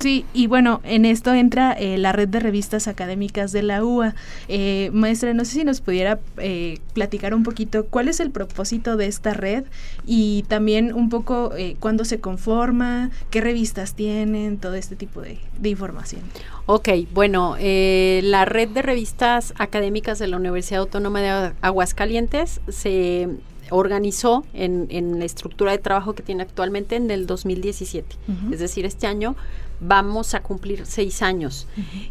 Sí, 0.00 0.24
y 0.32 0.46
bueno, 0.46 0.80
en 0.84 1.04
esto 1.04 1.32
entra 1.34 1.72
eh, 1.72 1.98
la 1.98 2.12
red 2.12 2.28
de 2.28 2.40
revistas 2.40 2.88
académicas 2.88 3.52
de 3.52 3.62
la 3.62 3.84
UA. 3.84 4.14
Eh, 4.48 4.90
maestra, 4.92 5.32
no 5.34 5.44
sé 5.44 5.52
si 5.52 5.64
nos 5.64 5.80
pudiera 5.80 6.18
eh, 6.38 6.78
platicar 6.94 7.34
un 7.34 7.42
poquito 7.42 7.86
cuál 7.86 8.08
es 8.08 8.20
el 8.20 8.30
propósito 8.30 8.96
de 8.96 9.06
esta 9.06 9.34
red 9.34 9.64
y 10.06 10.44
también 10.48 10.92
un 10.92 11.08
poco 11.08 11.52
cuándo 11.80 12.04
se 12.04 12.20
conforma, 12.20 13.10
qué 13.30 13.40
revistas 13.40 13.94
tienen, 13.94 14.58
todo 14.58 14.74
este 14.74 14.96
tipo 14.96 15.20
de, 15.20 15.38
de 15.58 15.68
información. 15.68 16.22
Ok, 16.66 16.88
bueno, 17.12 17.56
la 17.58 18.44
red 18.44 18.68
de 18.68 18.82
revistas 18.82 19.54
académicas 19.58 20.18
de 20.18 20.28
la 20.28 20.36
Universidad 20.36 20.80
Autónoma 20.80 21.20
de 21.20 21.52
Aguascalientes 21.60 22.60
se 22.68 23.28
organizó 23.70 24.44
en, 24.54 25.18
la 25.18 25.24
estructura 25.24 25.72
de 25.72 25.78
trabajo 25.78 26.14
que 26.14 26.22
tiene 26.22 26.42
actualmente 26.42 26.96
en 26.96 27.10
el 27.10 27.26
2017. 27.26 28.16
Es 28.52 28.60
decir, 28.60 28.84
este 28.84 29.06
año 29.06 29.36
vamos 29.80 30.34
a 30.34 30.42
cumplir 30.42 30.86
seis 30.86 31.22
años. 31.22 31.66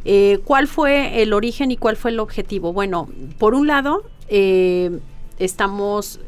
Eh, 0.05 0.39
¿Cuál 0.45 0.67
fue 0.67 1.21
el 1.21 1.33
origen 1.33 1.71
y 1.71 1.77
cuál 1.77 1.95
fue 1.95 2.11
el 2.11 2.19
objetivo? 2.19 2.73
Bueno, 2.73 3.09
por 3.37 3.53
un 3.53 3.67
lado, 3.67 4.03
eh, 4.29 4.99
estamos 5.39 6.19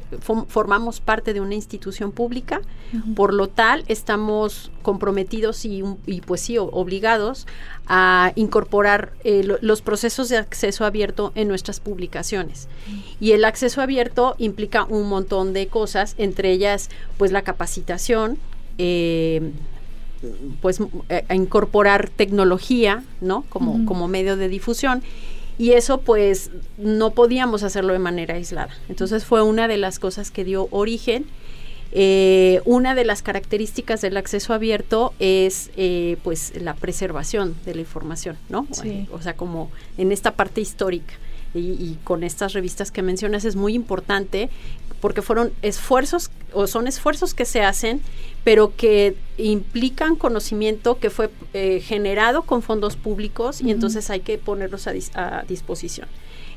formamos 0.48 1.02
parte 1.02 1.34
de 1.34 1.42
una 1.42 1.56
institución 1.56 2.12
pública, 2.12 2.62
por 3.16 3.34
lo 3.34 3.48
tal 3.48 3.84
estamos 3.88 4.72
comprometidos 4.82 5.66
y, 5.66 5.84
pues 6.26 6.42
sí, 6.42 6.58
obligados 6.58 7.46
a 7.88 8.32
incorporar 8.36 9.14
eh, 9.24 9.44
los 9.62 9.82
procesos 9.82 10.30
de 10.30 10.38
acceso 10.38 10.86
abierto 10.86 11.32
en 11.36 11.48
nuestras 11.48 11.80
publicaciones. 11.80 12.68
Y 13.20 13.32
el 13.32 13.46
acceso 13.46 13.82
abierto 13.82 14.36
implica 14.38 14.86
un 14.86 15.08
montón 15.10 15.54
de 15.54 15.68
cosas, 15.68 16.16
entre 16.18 16.52
ellas 16.52 16.90
pues 17.18 17.32
la 17.32 17.44
capacitación, 17.44 18.38
eh, 18.78 19.52
pues 20.62 20.80
a 21.30 21.36
incorporar 21.36 22.10
tecnología, 22.10 23.04
¿no? 23.22 23.46
Como, 23.50 23.86
como 23.86 24.08
medio 24.08 24.36
de 24.36 24.50
difusión 24.50 25.02
y 25.60 25.74
eso 25.74 26.00
pues 26.00 26.52
no 26.78 27.12
podíamos 27.12 27.64
hacerlo 27.64 27.92
de 27.92 28.00
manera 28.00 28.36
aislada. 28.36 28.74
Entonces 28.88 29.26
fue 29.26 29.44
una 29.44 29.68
de 29.68 29.76
las 29.76 30.00
cosas 30.00 30.32
que 30.32 30.46
dio 30.46 30.70
origen. 30.72 31.26
Eh, 31.92 32.62
una 32.64 32.96
de 32.96 33.04
las 33.04 33.22
características 33.22 34.00
del 34.00 34.16
acceso 34.16 34.54
abierto 34.54 35.14
es 35.20 35.70
eh, 35.76 36.16
pues 36.24 36.54
la 36.56 36.76
preservación 36.76 37.58
de 37.66 37.76
la 37.76 37.82
información, 37.82 38.38
¿no? 38.48 38.68
O 39.12 39.22
sea, 39.22 39.36
como 39.36 39.70
en 39.98 40.14
esta 40.14 40.32
parte 40.32 40.62
histórica. 40.62 41.14
Y, 41.54 41.60
y, 41.60 41.98
con 42.04 42.24
estas 42.24 42.54
revistas 42.54 42.92
que 42.92 43.02
mencionas 43.02 43.44
es 43.44 43.56
muy 43.56 43.74
importante 43.74 44.52
porque 45.02 45.22
fueron 45.22 45.54
esfuerzos 45.62 46.32
o 46.54 46.68
son 46.68 46.88
esfuerzos 46.88 47.34
que 47.34 47.46
se 47.46 47.62
hacen, 47.62 48.02
pero 48.44 48.76
que 48.76 49.16
implican 49.38 50.16
conocimiento 50.16 51.00
que 51.00 51.10
fue 51.10 51.30
eh, 51.54 51.82
generado 51.82 52.44
con 52.44 52.62
fondos 52.62 52.96
públicos 52.96 53.62
y 53.62 53.72
entonces 53.72 54.10
hay 54.10 54.22
que 54.22 54.38
ponerlos 54.38 54.88
a, 54.88 55.44
disposición. 55.48 56.08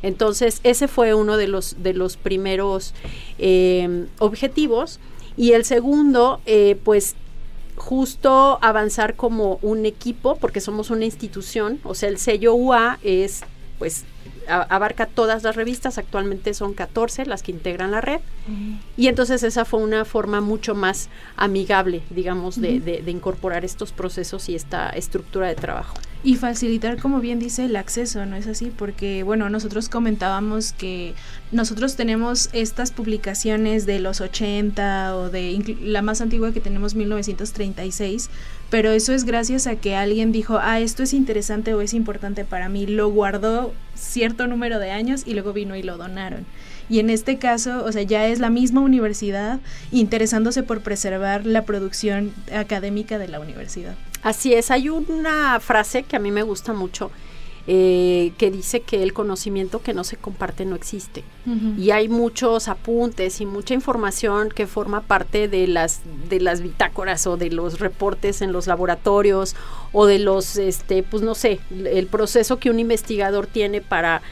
Entonces, 0.02 0.60
ese 0.64 0.88
fue 0.88 1.14
uno 1.14 1.36
de 1.36 1.46
los, 1.46 1.82
de 1.82 1.94
los 1.94 2.16
primeros 2.16 2.92
eh, 3.38 4.06
objetivos. 4.18 4.98
Y 5.36 5.52
el 5.52 5.64
segundo, 5.64 6.40
eh, 6.44 6.76
pues 6.82 7.14
justo 7.76 8.58
avanzar 8.62 9.16
como 9.16 9.58
un 9.62 9.86
equipo, 9.86 10.36
porque 10.36 10.60
somos 10.60 10.90
una 10.90 11.04
institución, 11.04 11.80
o 11.84 11.94
sea, 11.94 12.08
el 12.08 12.18
sello 12.18 12.54
UA 12.54 12.98
es 13.02 13.42
pues 13.78 14.04
abarca 14.48 15.06
todas 15.06 15.42
las 15.42 15.56
revistas, 15.56 15.98
actualmente 15.98 16.54
son 16.54 16.74
14 16.74 17.26
las 17.26 17.42
que 17.42 17.52
integran 17.52 17.90
la 17.90 18.00
red, 18.00 18.20
y 18.96 19.08
entonces 19.08 19.42
esa 19.42 19.64
fue 19.64 19.80
una 19.80 20.04
forma 20.04 20.40
mucho 20.40 20.74
más 20.74 21.08
amigable, 21.36 22.02
digamos, 22.10 22.60
de, 22.60 23.02
incorporar 23.06 23.64
estos 23.64 23.92
procesos 23.92 24.48
y 24.48 24.54
esta 24.54 24.90
estructura 24.90 25.48
de 25.48 25.54
trabajo. 25.54 25.96
Y 26.24 26.36
facilitar, 26.36 26.98
como 26.98 27.18
bien 27.18 27.40
dice, 27.40 27.64
el 27.64 27.74
acceso, 27.74 28.24
¿no 28.26 28.36
es 28.36 28.46
así? 28.46 28.66
Porque, 28.76 29.24
bueno, 29.24 29.50
nosotros 29.50 29.88
comentábamos 29.88 30.72
que 30.72 31.14
nosotros 31.50 31.96
tenemos 31.96 32.48
estas 32.52 32.92
publicaciones 32.92 33.86
de 33.86 33.98
los 33.98 34.20
80 34.20 35.16
o 35.16 35.30
de 35.30 35.76
la 35.82 36.00
más 36.00 36.20
antigua 36.20 36.52
que 36.52 36.60
tenemos 36.60 36.94
1936, 36.94 38.30
pero 38.70 38.92
eso 38.92 39.12
es 39.12 39.24
gracias 39.24 39.66
a 39.66 39.74
que 39.74 39.96
alguien 39.96 40.30
dijo, 40.30 40.60
ah, 40.62 40.78
esto 40.78 41.02
es 41.02 41.12
interesante 41.12 41.74
o 41.74 41.80
es 41.80 41.92
importante 41.92 42.44
para 42.44 42.68
mí, 42.68 42.86
lo 42.86 43.10
guardó 43.10 43.74
cierto 43.96 44.46
número 44.46 44.78
de 44.78 44.92
años 44.92 45.24
y 45.26 45.34
luego 45.34 45.52
vino 45.52 45.74
y 45.74 45.82
lo 45.82 45.96
donaron. 45.96 46.46
Y 46.88 47.00
en 47.00 47.10
este 47.10 47.38
caso, 47.38 47.84
o 47.84 47.90
sea, 47.90 48.02
ya 48.02 48.28
es 48.28 48.38
la 48.38 48.50
misma 48.50 48.80
universidad 48.80 49.58
interesándose 49.90 50.62
por 50.62 50.82
preservar 50.82 51.46
la 51.46 51.64
producción 51.64 52.32
académica 52.54 53.18
de 53.18 53.28
la 53.28 53.40
universidad. 53.40 53.96
Así 54.22 54.54
es, 54.54 54.70
hay 54.70 54.88
una 54.88 55.58
frase 55.60 56.04
que 56.04 56.16
a 56.16 56.18
mí 56.18 56.30
me 56.30 56.42
gusta 56.42 56.72
mucho 56.72 57.10
eh, 57.68 58.32
que 58.38 58.50
dice 58.50 58.80
que 58.80 59.04
el 59.04 59.12
conocimiento 59.12 59.82
que 59.82 59.94
no 59.94 60.02
se 60.02 60.16
comparte 60.16 60.64
no 60.64 60.74
existe. 60.74 61.22
Y 61.78 61.92
hay 61.92 62.08
muchos 62.08 62.66
apuntes 62.66 63.40
y 63.40 63.46
mucha 63.46 63.72
información 63.72 64.48
que 64.48 64.66
forma 64.66 65.02
parte 65.02 65.46
de 65.46 65.68
las, 65.68 66.00
de 66.28 66.40
las 66.40 66.60
bitácoras 66.60 67.24
o 67.28 67.36
de 67.36 67.50
los 67.50 67.78
reportes 67.78 68.42
en 68.42 68.52
los 68.52 68.66
laboratorios 68.66 69.54
o 69.92 70.06
de 70.06 70.18
los, 70.18 70.56
este, 70.56 71.04
pues 71.04 71.22
no 71.22 71.36
sé, 71.36 71.60
el 71.70 72.08
proceso 72.08 72.58
que 72.58 72.68
un 72.68 72.80
investigador 72.80 73.46
tiene 73.46 73.80
para 73.80 74.22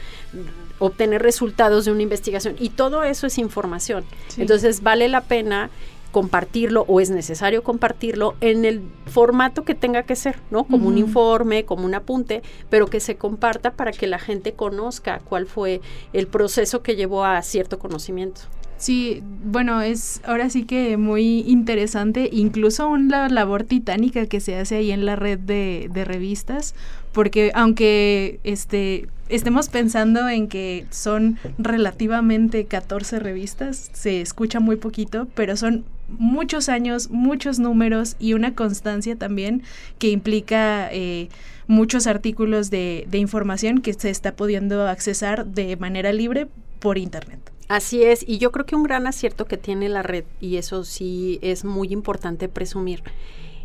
obtener 0.79 1.21
resultados 1.21 1.85
de 1.85 1.91
una 1.91 2.01
investigación 2.01 2.55
y 2.59 2.69
todo 2.69 3.03
eso 3.03 3.27
es 3.27 3.37
información. 3.37 4.03
Entonces 4.35 4.83
vale 4.83 5.07
la 5.07 5.21
pena 5.21 5.69
compartirlo 6.11 6.85
o 6.87 6.99
es 6.99 7.09
necesario 7.09 7.63
compartirlo 7.63 8.35
en 8.41 8.65
el 8.65 8.81
formato 9.05 9.63
que 9.63 9.75
tenga 9.75 10.03
que 10.03 10.15
ser, 10.15 10.37
¿no? 10.51 10.65
Como 10.65 10.87
un 10.87 10.97
informe, 10.97 11.65
como 11.65 11.85
un 11.85 11.95
apunte, 11.95 12.41
pero 12.69 12.87
que 12.87 12.99
se 12.99 13.15
comparta 13.15 13.71
para 13.71 13.91
que 13.91 14.07
la 14.07 14.19
gente 14.19 14.53
conozca 14.53 15.19
cuál 15.19 15.45
fue 15.45 15.81
el 16.13 16.27
proceso 16.27 16.83
que 16.83 16.95
llevó 16.95 17.25
a 17.25 17.41
cierto 17.41 17.79
conocimiento. 17.79 18.41
Sí, 18.77 19.21
bueno, 19.43 19.83
es 19.83 20.21
ahora 20.25 20.49
sí 20.49 20.63
que 20.63 20.97
muy 20.97 21.41
interesante, 21.41 22.29
incluso 22.31 22.89
una 22.89 23.29
labor 23.29 23.63
titánica 23.63 24.25
que 24.25 24.39
se 24.39 24.55
hace 24.55 24.77
ahí 24.77 24.91
en 24.91 25.05
la 25.05 25.15
red 25.15 25.37
de, 25.37 25.87
de 25.93 26.03
revistas, 26.03 26.73
porque 27.11 27.51
aunque 27.53 28.39
este 28.43 29.07
estemos 29.29 29.69
pensando 29.69 30.27
en 30.27 30.47
que 30.47 30.85
son 30.89 31.37
relativamente 31.57 32.65
14 32.65 33.19
revistas, 33.19 33.89
se 33.93 34.19
escucha 34.19 34.59
muy 34.59 34.75
poquito, 34.75 35.27
pero 35.35 35.55
son 35.55 35.85
muchos 36.17 36.69
años, 36.69 37.09
muchos 37.09 37.59
números 37.59 38.15
y 38.19 38.33
una 38.33 38.55
constancia 38.55 39.15
también 39.15 39.63
que 39.99 40.09
implica 40.09 40.89
eh, 40.91 41.29
muchos 41.67 42.07
artículos 42.07 42.69
de, 42.69 43.05
de 43.09 43.17
información 43.17 43.81
que 43.81 43.93
se 43.93 44.09
está 44.09 44.35
pudiendo 44.35 44.87
accesar 44.87 45.45
de 45.45 45.77
manera 45.77 46.11
libre 46.11 46.47
por 46.79 46.97
Internet. 46.97 47.39
Así 47.67 48.03
es, 48.03 48.25
y 48.27 48.37
yo 48.37 48.51
creo 48.51 48.65
que 48.65 48.75
un 48.75 48.83
gran 48.83 49.07
acierto 49.07 49.45
que 49.45 49.55
tiene 49.55 49.87
la 49.87 50.03
red, 50.03 50.25
y 50.41 50.57
eso 50.57 50.83
sí 50.83 51.39
es 51.41 51.63
muy 51.63 51.93
importante 51.93 52.49
presumir, 52.49 53.01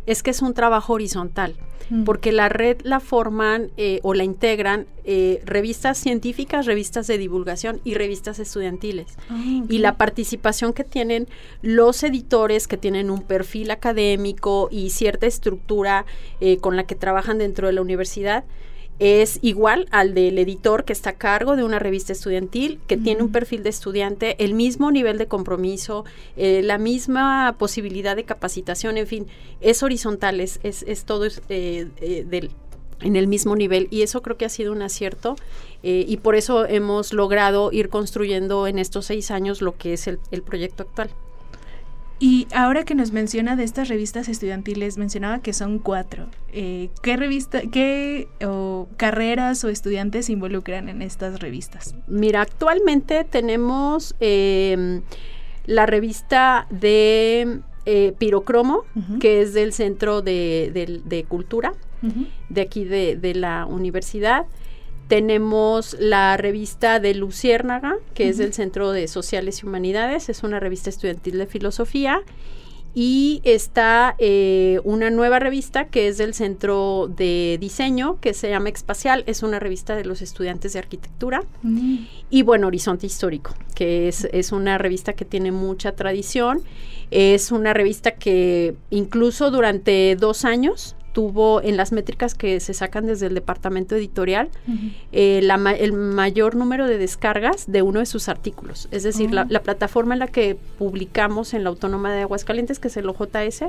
es 0.07 0.23
que 0.23 0.31
es 0.31 0.41
un 0.41 0.53
trabajo 0.53 0.93
horizontal, 0.93 1.55
mm. 1.89 2.05
porque 2.05 2.31
la 2.31 2.49
red 2.49 2.77
la 2.83 2.99
forman 2.99 3.69
eh, 3.77 3.99
o 4.03 4.13
la 4.13 4.23
integran 4.23 4.87
eh, 5.03 5.41
revistas 5.45 5.97
científicas, 5.97 6.65
revistas 6.65 7.07
de 7.07 7.17
divulgación 7.17 7.81
y 7.83 7.93
revistas 7.93 8.39
estudiantiles. 8.39 9.17
Ah, 9.29 9.61
y 9.69 9.77
la 9.77 9.97
participación 9.97 10.73
que 10.73 10.85
tienen 10.85 11.27
los 11.61 12.01
editores 12.03 12.67
que 12.67 12.77
tienen 12.77 13.11
un 13.11 13.21
perfil 13.21 13.69
académico 13.69 14.69
y 14.71 14.89
cierta 14.89 15.27
estructura 15.27 16.05
eh, 16.39 16.57
con 16.57 16.77
la 16.77 16.85
que 16.85 16.95
trabajan 16.95 17.37
dentro 17.37 17.67
de 17.67 17.73
la 17.73 17.81
universidad, 17.81 18.45
es 18.99 19.39
igual 19.41 19.87
al 19.91 20.13
del 20.13 20.39
editor 20.39 20.83
que 20.83 20.93
está 20.93 21.11
a 21.11 21.13
cargo 21.13 21.55
de 21.55 21.63
una 21.63 21.79
revista 21.79 22.13
estudiantil, 22.13 22.79
que 22.87 22.97
tiene 22.97 23.21
un 23.21 23.31
perfil 23.31 23.63
de 23.63 23.69
estudiante, 23.69 24.43
el 24.43 24.53
mismo 24.53 24.91
nivel 24.91 25.17
de 25.17 25.27
compromiso, 25.27 26.05
eh, 26.35 26.61
la 26.63 26.77
misma 26.77 27.55
posibilidad 27.59 28.15
de 28.15 28.23
capacitación, 28.23 28.97
en 28.97 29.07
fin, 29.07 29.27
es 29.61 29.83
horizontal, 29.83 30.39
es, 30.39 30.59
es, 30.63 31.05
todo 31.05 31.25
eh, 31.25 31.31
eh, 31.49 32.25
del, 32.27 32.51
en 33.01 33.15
el 33.15 33.27
mismo 33.27 33.55
nivel 33.55 33.87
y 33.91 34.01
eso 34.01 34.23
creo 34.23 34.37
que 34.37 34.45
ha 34.45 34.49
sido 34.49 34.71
un 34.71 34.81
acierto 34.81 35.35
y 35.83 36.17
por 36.17 36.35
eso 36.35 36.65
hemos 36.65 37.13
logrado 37.13 37.71
ir 37.71 37.87
construyendo 37.87 38.67
en 38.67 38.77
estos 38.79 39.05
seis 39.05 39.29
años 39.31 39.61
lo 39.61 39.77
que 39.77 39.93
es 39.93 40.07
el 40.07 40.41
proyecto 40.41 40.83
actual. 40.83 41.11
Y 42.19 42.47
ahora 42.53 42.83
que 42.83 42.95
nos 42.95 43.11
menciona 43.11 43.55
de 43.55 43.63
estas 43.63 43.89
revistas 43.89 44.27
estudiantiles, 44.27 44.97
mencionaba 44.97 45.39
que 45.39 45.53
son 45.53 45.77
cuatro. 45.77 46.27
Eh, 46.51 46.89
¿Qué 47.03 47.15
revista, 47.15 47.61
qué 47.71 48.27
carreras 48.97 49.63
o 49.63 49.69
estudiantes 49.69 50.25
se 50.25 50.31
involucran 50.31 50.89
en 50.89 51.03
estas 51.03 51.39
revistas? 51.39 51.93
Mira, 52.07 52.41
actualmente 52.41 53.23
tenemos 53.23 54.15
em, 54.19 55.01
la 55.67 55.85
revista 55.85 56.65
de 56.71 57.59
eh, 57.85 58.13
Pirocromo, 58.17 58.83
que 59.19 59.41
es 59.41 59.53
del 59.53 59.71
Centro 59.71 60.23
de, 60.23 61.25
Cultura, 61.27 61.73
de 62.49 62.61
aquí 62.61 62.83
de 62.83 63.33
la 63.35 63.67
universidad. 63.67 64.47
Tenemos 65.07 65.95
la 65.99 66.35
revista 66.35 66.99
de 66.99 67.13
Luciérnaga, 67.13 67.95
que 68.13 68.27
es 68.29 68.37
del 68.37 68.53
Centro 68.53 68.91
de 68.91 69.07
Sociales 69.07 69.63
y 69.63 69.65
Humanidades, 69.65 70.27
es 70.29 70.43
una 70.43 70.59
revista 70.59 70.89
estudiantil 70.89 71.37
de 71.37 71.45
filosofía. 71.45 72.21
Y 72.99 73.41
está 73.43 74.15
eh, 74.17 74.79
una 74.83 75.11
nueva 75.11 75.37
revista 75.37 75.85
que 75.85 76.07
es 76.07 76.17
del 76.17 76.33
Centro 76.33 77.07
de 77.15 77.59
Diseño, 77.61 78.19
que 78.19 78.33
se 78.33 78.49
llama 78.49 78.69
Espacial, 78.69 79.23
es 79.27 79.43
una 79.43 79.59
revista 79.59 79.95
de 79.95 80.03
los 80.03 80.23
estudiantes 80.23 80.73
de 80.73 80.79
arquitectura. 80.79 81.43
Mm. 81.61 81.97
Y 82.31 82.41
bueno, 82.41 82.65
Horizonte 82.65 83.05
Histórico, 83.05 83.53
que 83.75 84.07
es, 84.07 84.27
es 84.31 84.51
una 84.51 84.79
revista 84.79 85.13
que 85.13 85.25
tiene 85.25 85.51
mucha 85.51 85.91
tradición. 85.91 86.63
Es 87.11 87.51
una 87.51 87.73
revista 87.73 88.15
que 88.15 88.75
incluso 88.89 89.51
durante 89.51 90.15
dos 90.19 90.43
años 90.43 90.96
tuvo 91.17 91.63
en 91.63 91.77
las 91.77 91.91
métricas 91.93 92.35
que 92.35 92.59
se 92.59 92.75
sacan 92.75 93.07
desde 93.07 93.25
el 93.25 93.33
departamento 93.33 93.95
editorial 93.95 94.49
eh, 95.11 95.39
el 95.79 95.93
mayor 95.93 96.55
número 96.55 96.85
de 96.85 96.99
descargas 96.99 97.65
de 97.65 97.81
uno 97.81 98.01
de 98.01 98.05
sus 98.05 98.29
artículos. 98.29 98.87
Es 98.91 99.01
decir, 99.01 99.33
la, 99.33 99.47
oh. 99.51 99.63
plataforma 99.63 100.13
en 100.13 100.19
la 100.19 100.27
que 100.27 100.59
publicamos 100.77 101.55
en 101.55 101.63
la 101.63 101.71
Autónoma 101.71 102.13
de 102.13 102.21
Aguascalientes, 102.21 102.77
que 102.77 102.89
es 102.89 102.97
el 102.97 103.09
OJS, 103.09 103.63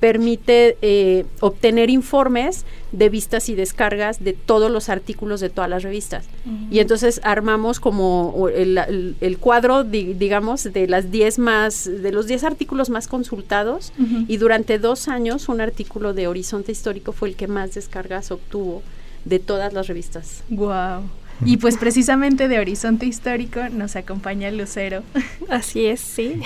permite 0.00 0.78
eh, 0.82 1.26
obtener 1.38 1.90
informes 1.90 2.64
de 2.90 3.08
vistas 3.08 3.48
y 3.50 3.54
descargas 3.54 4.24
de 4.24 4.32
todos 4.32 4.68
los 4.68 4.88
artículos 4.88 5.38
de 5.38 5.48
todas 5.48 5.70
las 5.70 5.84
revistas. 5.84 6.26
Y 6.72 6.80
entonces 6.80 7.20
armamos 7.22 7.78
como 7.78 8.48
el, 8.48 9.38
cuadro, 9.38 9.84
digamos, 9.84 10.64
de 10.64 10.88
las 10.88 11.12
10 11.12 11.38
más, 11.38 11.84
de 11.84 12.10
los 12.10 12.26
10 12.26 12.42
artículos 12.42 12.90
más 12.90 13.06
consultados 13.06 13.92
y 14.26 14.38
durante 14.38 14.80
dos 14.80 15.06
años 15.06 15.48
un 15.48 15.60
artículo 15.60 16.14
de 16.14 16.26
Horizonte 16.26 16.72
histórico 16.80 17.12
fue 17.12 17.28
el 17.28 17.36
que 17.36 17.46
más 17.46 17.74
descargas 17.74 18.30
obtuvo 18.30 18.82
de 19.24 19.38
todas 19.38 19.72
las 19.72 19.86
revistas. 19.86 20.42
Wow. 20.48 21.02
Y 21.44 21.56
pues 21.58 21.76
precisamente 21.76 22.48
de 22.48 22.58
Horizonte 22.58 23.06
Histórico 23.06 23.68
nos 23.70 23.96
acompaña 23.96 24.50
Lucero. 24.50 25.02
Así 25.48 25.86
es, 25.86 26.00
sí. 26.00 26.40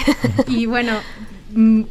y 0.47 0.67
bueno, 0.67 0.93
mm, 1.53 1.83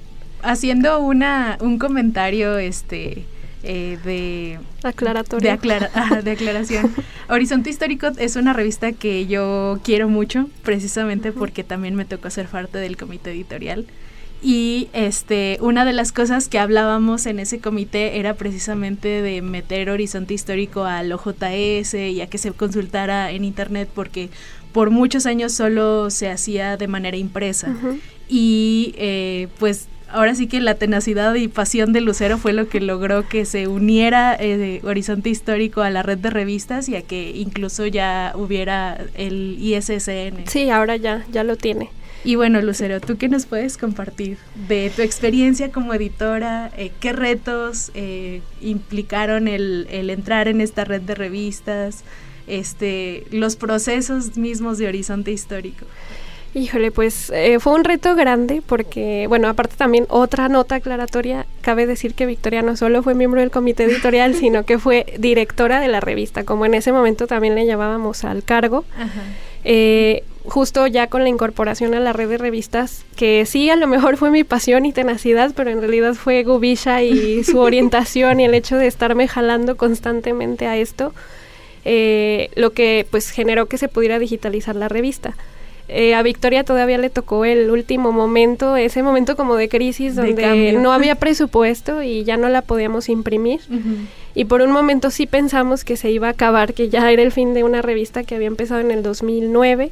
haciendo 0.42 1.00
una 1.00 1.58
un 1.62 1.80
comentario 1.80 2.58
este 2.58 3.26
eh, 3.64 3.98
de 4.04 4.60
aclaratorio 4.84 5.58
de, 5.58 6.22
de 6.24 6.32
aclaración. 6.32 6.94
Horizonte 7.30 7.70
Histórico 7.70 8.08
es 8.18 8.36
una 8.36 8.52
revista 8.52 8.92
que 8.92 9.26
yo 9.26 9.80
quiero 9.84 10.10
mucho, 10.10 10.50
precisamente 10.64 11.32
porque 11.32 11.64
también 11.64 11.96
me 11.96 12.04
tocó 12.06 12.30
ser 12.30 12.48
parte 12.48 12.78
del 12.78 12.98
comité 12.98 13.32
editorial 13.32 13.86
y 14.44 14.90
este 14.92 15.58
una 15.62 15.86
de 15.86 15.94
las 15.94 16.12
cosas 16.12 16.50
que 16.50 16.60
hablábamos 16.60 17.26
en 17.26 17.40
ese 17.40 17.60
comité 17.60 18.20
era 18.20 18.34
precisamente 18.34 19.22
de 19.22 19.42
meter 19.42 19.90
horizonte 19.90 20.34
histórico 20.34 20.84
al 20.84 21.12
OJS 21.14 21.94
y 21.94 22.22
a 22.22 22.28
que 22.28 22.38
se 22.38 22.52
consultara 22.52 23.32
en 23.32 23.46
internet 23.46 23.90
porque 23.94 24.30
por 24.74 24.90
muchos 24.90 25.26
años 25.26 25.54
solo 25.54 26.10
se 26.10 26.30
hacía 26.30 26.76
de 26.76 26.88
manera 26.88 27.16
impresa 27.16 27.74
y 28.28 28.94
eh, 28.98 29.48
pues 29.60 29.88
ahora 30.10 30.36
sí 30.36 30.48
que 30.48 30.62
la 30.62 30.76
tenacidad 30.76 31.34
y 31.36 31.48
pasión 31.48 31.94
de 31.94 32.02
Lucero 32.02 32.38
fue 32.38 32.54
lo 32.54 32.68
que 32.68 32.82
logró 32.82 33.28
que 33.28 33.46
se 33.46 33.68
uniera 33.68 34.36
eh, 34.40 34.82
Horizonte 34.84 35.30
Histórico 35.30 35.82
a 35.82 35.90
la 35.90 36.04
red 36.04 36.18
de 36.18 36.30
revistas 36.30 36.88
y 36.90 36.96
a 36.96 37.02
que 37.02 37.32
incluso 37.32 37.86
ya 37.88 38.34
hubiera 38.36 38.98
el 39.16 39.58
ISSN. 39.60 40.48
Sí, 40.48 40.70
ahora 40.70 40.98
ya, 40.98 41.26
ya 41.32 41.44
lo 41.44 41.56
tiene. 41.56 41.90
Y 42.24 42.36
bueno, 42.36 42.62
Lucero, 42.62 43.02
¿tú 43.02 43.18
qué 43.18 43.28
nos 43.28 43.46
puedes 43.46 43.78
compartir 43.78 44.38
de 44.68 44.92
tu 44.96 45.02
experiencia 45.02 45.72
como 45.72 45.94
editora? 45.94 46.72
Eh, 46.78 46.92
¿Qué 47.00 47.12
retos 47.12 47.92
eh, 47.96 48.42
implicaron 48.62 49.48
el, 49.48 49.88
el, 49.90 50.10
entrar 50.10 50.48
en 50.48 50.62
esta 50.62 50.86
red 50.86 51.02
de 51.02 51.16
revistas? 51.16 52.04
Este, 52.48 53.26
los 53.32 53.56
procesos 53.56 54.38
mismos 54.38 54.78
de 54.78 54.88
Horizonte 54.88 55.32
Histórico. 55.32 55.86
Híjole, 56.56 56.92
pues 56.92 57.32
eh, 57.32 57.60
fue 57.60 57.74
un 57.74 57.84
reto 57.84 58.16
grande 58.16 58.62
porque, 58.64 59.26
bueno, 59.28 59.48
aparte 59.48 59.76
también 59.76 60.06
otra 60.10 60.50
nota 60.50 60.76
aclaratoria, 60.76 61.48
cabe 61.62 61.88
decir 61.88 62.14
que 62.14 62.28
Victoria 62.28 62.62
no 62.62 62.78
solo 62.78 63.02
fue 63.02 63.16
miembro 63.16 63.40
del 63.40 63.50
comité 63.50 63.86
editorial, 63.86 64.36
sino 64.40 64.64
que 64.64 64.78
fue 64.78 65.16
directora 65.18 65.80
de 65.80 65.88
la 65.88 66.00
revista, 66.00 66.44
como 66.44 66.68
en 66.68 66.76
ese 66.76 66.92
momento 66.92 67.26
también 67.26 67.56
le 67.56 67.66
llamábamos 67.66 68.24
al 68.24 68.44
cargo. 68.44 68.86
Eh, 69.64 70.24
justo 70.46 70.88
ya 70.88 71.08
con 71.08 71.24
la 71.24 71.30
incorporación 71.30 71.94
a 71.94 72.00
la 72.00 72.14
red 72.14 72.30
de 72.30 72.38
revistas, 72.38 73.06
que 73.16 73.46
sí, 73.46 73.70
a 73.70 73.76
lo 73.76 73.88
mejor 73.88 74.18
fue 74.18 74.30
mi 74.30 74.44
pasión 74.44 74.86
y 74.86 74.92
tenacidad, 74.92 75.54
pero 75.56 75.70
en 75.70 75.80
realidad 75.80 76.14
fue 76.14 76.44
Gubisha 76.44 77.02
y 77.02 77.44
su 77.44 77.60
orientación 77.60 78.40
y 78.40 78.46
el 78.46 78.54
hecho 78.54 78.78
de 78.78 78.88
estarme 78.88 79.28
jalando 79.28 79.78
constantemente 79.78 80.68
a 80.68 80.78
esto, 80.78 81.14
eh, 81.86 82.50
lo 82.56 82.72
que 82.72 83.06
pues 83.10 83.30
generó 83.30 83.68
que 83.68 83.78
se 83.78 83.88
pudiera 83.88 84.20
digitalizar 84.20 84.76
la 84.76 84.90
revista. 84.90 85.36
Eh, 85.90 86.16
a 86.16 86.24
Victoria 86.24 86.64
todavía 86.64 86.98
le 86.98 87.10
tocó 87.10 87.44
el 87.44 87.70
último 87.70 88.14
momento, 88.14 88.78
ese 88.78 89.04
momento 89.04 89.36
como 89.36 89.56
de 89.56 89.68
crisis 89.68 90.16
donde 90.16 90.74
no 90.74 90.94
había 90.94 91.16
presupuesto 91.16 92.02
y 92.02 92.24
ya 92.24 92.38
no 92.38 92.48
la 92.48 92.62
podíamos 92.62 93.10
imprimir. 93.10 93.60
Y 94.36 94.46
por 94.46 94.62
un 94.62 94.72
momento 94.72 95.12
sí 95.12 95.28
pensamos 95.28 95.84
que 95.84 95.96
se 95.96 96.10
iba 96.10 96.28
a 96.28 96.32
acabar, 96.32 96.74
que 96.74 96.90
ya 96.90 97.12
era 97.12 97.22
el 97.22 97.32
fin 97.32 97.54
de 97.54 97.64
una 97.64 97.82
revista 97.82 98.24
que 98.24 98.36
había 98.36 98.48
empezado 98.48 98.82
en 98.82 98.92
el 98.92 99.04
2009 99.04 99.92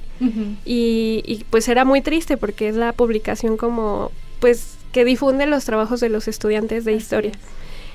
y, 0.66 1.24
y 1.26 1.46
pues 1.50 1.68
era 1.68 1.86
muy 1.86 2.02
triste 2.02 2.38
porque 2.38 2.68
es 2.68 2.76
la 2.76 2.92
publicación 2.94 3.58
como 3.58 4.12
pues 4.40 4.78
que 4.92 5.06
difunde 5.06 5.46
los 5.46 5.66
trabajos 5.66 6.00
de 6.00 6.10
los 6.10 6.28
estudiantes 6.28 6.86
de 6.86 6.94
historia. 6.94 7.32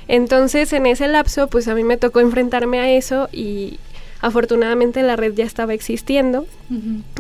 Entonces 0.06 0.72
en 0.72 0.86
ese 0.86 1.08
lapso 1.08 1.48
pues 1.48 1.66
a 1.66 1.74
mí 1.74 1.82
me 1.82 1.96
tocó 1.96 2.20
enfrentarme 2.20 2.78
a 2.78 2.90
eso 2.90 3.28
y, 3.32 3.80
Afortunadamente 4.20 5.02
la 5.02 5.16
red 5.16 5.34
ya 5.34 5.44
estaba 5.44 5.74
existiendo. 5.74 6.46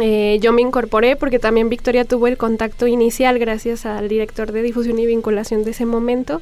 Eh, 0.00 0.38
yo 0.40 0.52
me 0.52 0.62
incorporé 0.62 1.16
porque 1.16 1.38
también 1.38 1.68
Victoria 1.68 2.04
tuvo 2.04 2.26
el 2.26 2.36
contacto 2.36 2.86
inicial 2.86 3.38
gracias 3.38 3.84
al 3.86 4.08
director 4.08 4.50
de 4.50 4.62
difusión 4.62 4.98
y 4.98 5.06
vinculación 5.06 5.62
de 5.62 5.72
ese 5.72 5.84
momento. 5.84 6.40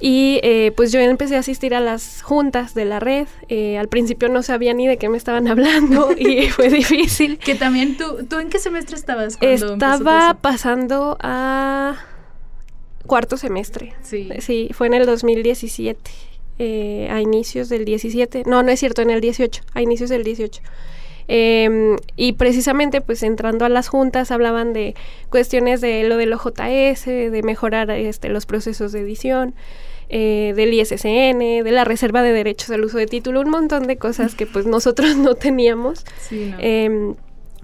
Y 0.00 0.38
eh, 0.42 0.72
pues 0.76 0.92
yo 0.92 1.00
empecé 1.00 1.36
a 1.36 1.40
asistir 1.40 1.74
a 1.74 1.80
las 1.80 2.22
juntas 2.22 2.74
de 2.74 2.84
la 2.84 3.00
red. 3.00 3.26
Eh, 3.48 3.78
al 3.78 3.88
principio 3.88 4.28
no 4.28 4.42
sabía 4.42 4.72
ni 4.74 4.86
de 4.86 4.96
qué 4.96 5.08
me 5.08 5.16
estaban 5.16 5.48
hablando 5.48 6.12
y 6.16 6.48
fue 6.50 6.68
difícil. 6.68 7.38
Que 7.38 7.54
también 7.54 7.96
tú, 7.96 8.24
¿tú 8.28 8.38
en 8.38 8.48
qué 8.48 8.58
semestre 8.58 8.96
estabas? 8.96 9.38
Estaba 9.40 10.34
pasando 10.34 11.16
a 11.20 11.96
cuarto 13.06 13.36
semestre. 13.36 13.94
Sí. 14.02 14.28
Sí, 14.38 14.70
fue 14.72 14.86
en 14.86 14.94
el 14.94 15.06
2017. 15.06 15.98
Eh, 16.60 17.06
a 17.08 17.20
inicios 17.20 17.68
del 17.68 17.84
17, 17.84 18.42
no, 18.44 18.64
no 18.64 18.72
es 18.72 18.80
cierto, 18.80 19.00
en 19.00 19.10
el 19.10 19.20
18, 19.20 19.62
a 19.74 19.80
inicios 19.80 20.10
del 20.10 20.24
18. 20.24 20.60
Em, 21.28 21.96
y 22.16 22.32
precisamente, 22.32 23.00
pues 23.00 23.22
entrando 23.22 23.64
a 23.64 23.68
las 23.68 23.86
juntas, 23.86 24.32
hablaban 24.32 24.72
de 24.72 24.96
cuestiones 25.30 25.80
de 25.80 26.02
lo 26.02 26.16
del 26.16 26.32
OJS, 26.32 27.04
de 27.04 27.40
mejorar 27.44 27.90
este, 27.92 28.28
los 28.28 28.44
procesos 28.44 28.90
de 28.90 29.00
edición, 29.00 29.54
eh, 30.08 30.52
del 30.56 30.72
ISSN, 30.72 31.38
de 31.64 31.70
la 31.70 31.84
reserva 31.84 32.22
de 32.22 32.32
derechos 32.32 32.70
al 32.70 32.84
uso 32.84 32.98
de 32.98 33.06
título, 33.06 33.40
un 33.40 33.50
montón 33.50 33.86
de 33.86 33.96
cosas 33.96 34.34
que 34.34 34.46
pues 34.46 34.66
nosotros 34.66 35.16
no 35.16 35.34
teníamos. 35.34 36.04
Sí, 36.18 36.54
em, 36.58 37.14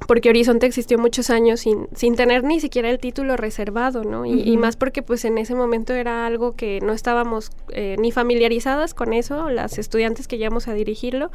porque 0.07 0.29
Horizonte 0.29 0.67
existió 0.67 0.99
muchos 0.99 1.31
años 1.31 1.61
sin, 1.61 1.89
sin 1.95 2.17
tener 2.17 2.45
ni 2.45 2.61
siquiera 2.61 2.91
el 2.91 2.99
título 2.99 3.37
reservado, 3.37 4.05
¿no? 4.05 4.27
Y, 4.27 4.57
más 4.57 4.77
porque 4.77 5.03
pues 5.03 5.25
en 5.25 5.39
ese 5.39 5.55
momento 5.55 5.95
era 5.95 6.27
algo 6.27 6.53
que 6.53 6.81
no 6.83 6.93
estábamos 6.93 7.51
eh, 7.71 7.97
ni 7.99 8.11
familiarizadas 8.13 8.93
con 8.93 9.13
eso, 9.13 9.51
las 9.51 9.79
estudiantes 9.79 10.29
que 10.29 10.37
llegamos 10.37 10.69
a 10.69 10.75
dirigirlo, 10.75 11.31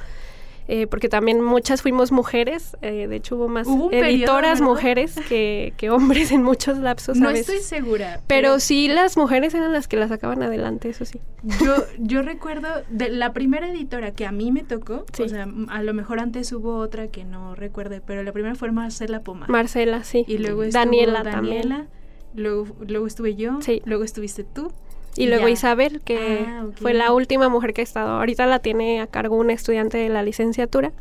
eh, 0.72 0.86
porque 0.86 1.10
también 1.10 1.42
muchas 1.42 1.82
fuimos 1.82 2.12
mujeres, 2.12 2.78
eh, 2.84 3.08
de 3.08 3.16
hecho 3.16 3.38
hubo 3.38 3.48
más 3.48 3.68
editoras 3.92 4.62
mujeres 4.62 5.16
que, 5.28 5.90
hombres 5.90 6.32
en 6.32 6.44
muchos 6.44 6.78
lapsos. 6.78 7.18
No 7.18 7.32
estoy 7.32 7.58
segura. 7.58 8.22
Pero, 8.28 8.60
sí 8.60 8.88
las 8.88 9.18
mujeres 9.18 9.56
eran 9.56 9.74
las 9.74 9.88
que 9.88 9.98
las 9.98 10.10
sacaban 10.10 10.44
adelante, 10.44 10.90
eso 10.90 11.06
sí. 11.06 11.20
Yo, 11.64 11.76
yo 11.98 12.22
recuerdo 12.22 12.70
de 12.90 13.10
la 13.10 13.34
primera 13.34 13.68
editora 13.68 14.12
que 14.12 14.28
a 14.28 14.32
mí 14.32 14.52
me 14.52 14.64
tocó, 14.64 15.06
o 15.20 15.28
sea, 15.28 15.48
a 15.70 15.82
lo 15.82 15.94
mejor 15.96 16.20
antes 16.20 16.52
hubo 16.52 16.76
otra 16.78 17.08
que 17.08 17.26
no 17.26 17.56
recuerde, 17.56 18.00
pero 18.00 18.22
la 18.22 18.32
primera 18.32 18.54
fue 18.54 18.72
Marcela 18.72 19.22
Poma. 19.22 19.48
Marcela, 19.50 20.04
sí. 20.04 20.24
Y 20.28 20.38
luego 20.38 20.62
estuvo 20.62 20.84
Daniela, 20.84 21.24
Daniela 21.24 21.88
Luego, 22.36 22.68
luego 22.88 23.08
estuve 23.08 23.36
yo, 23.36 23.62
sí. 23.62 23.82
luego 23.86 24.04
estuviste 24.04 24.44
tú. 24.44 24.72
Y 25.20 25.28
luego 25.28 25.50
Isabel, 25.50 26.00
que 26.00 26.46
ah, 26.48 26.68
fue 26.76 26.94
la 26.94 27.12
última 27.12 27.50
mujer 27.50 27.74
que 27.74 27.82
ha 27.82 27.84
estado. 27.84 28.12
Ahorita 28.12 28.46
la 28.46 28.60
tiene 28.60 29.02
a 29.02 29.08
cargo 29.08 29.36
una 29.36 29.52
estudiante 29.52 29.98
de 29.98 30.08
la 30.08 30.24
licenciatura. 30.24 30.94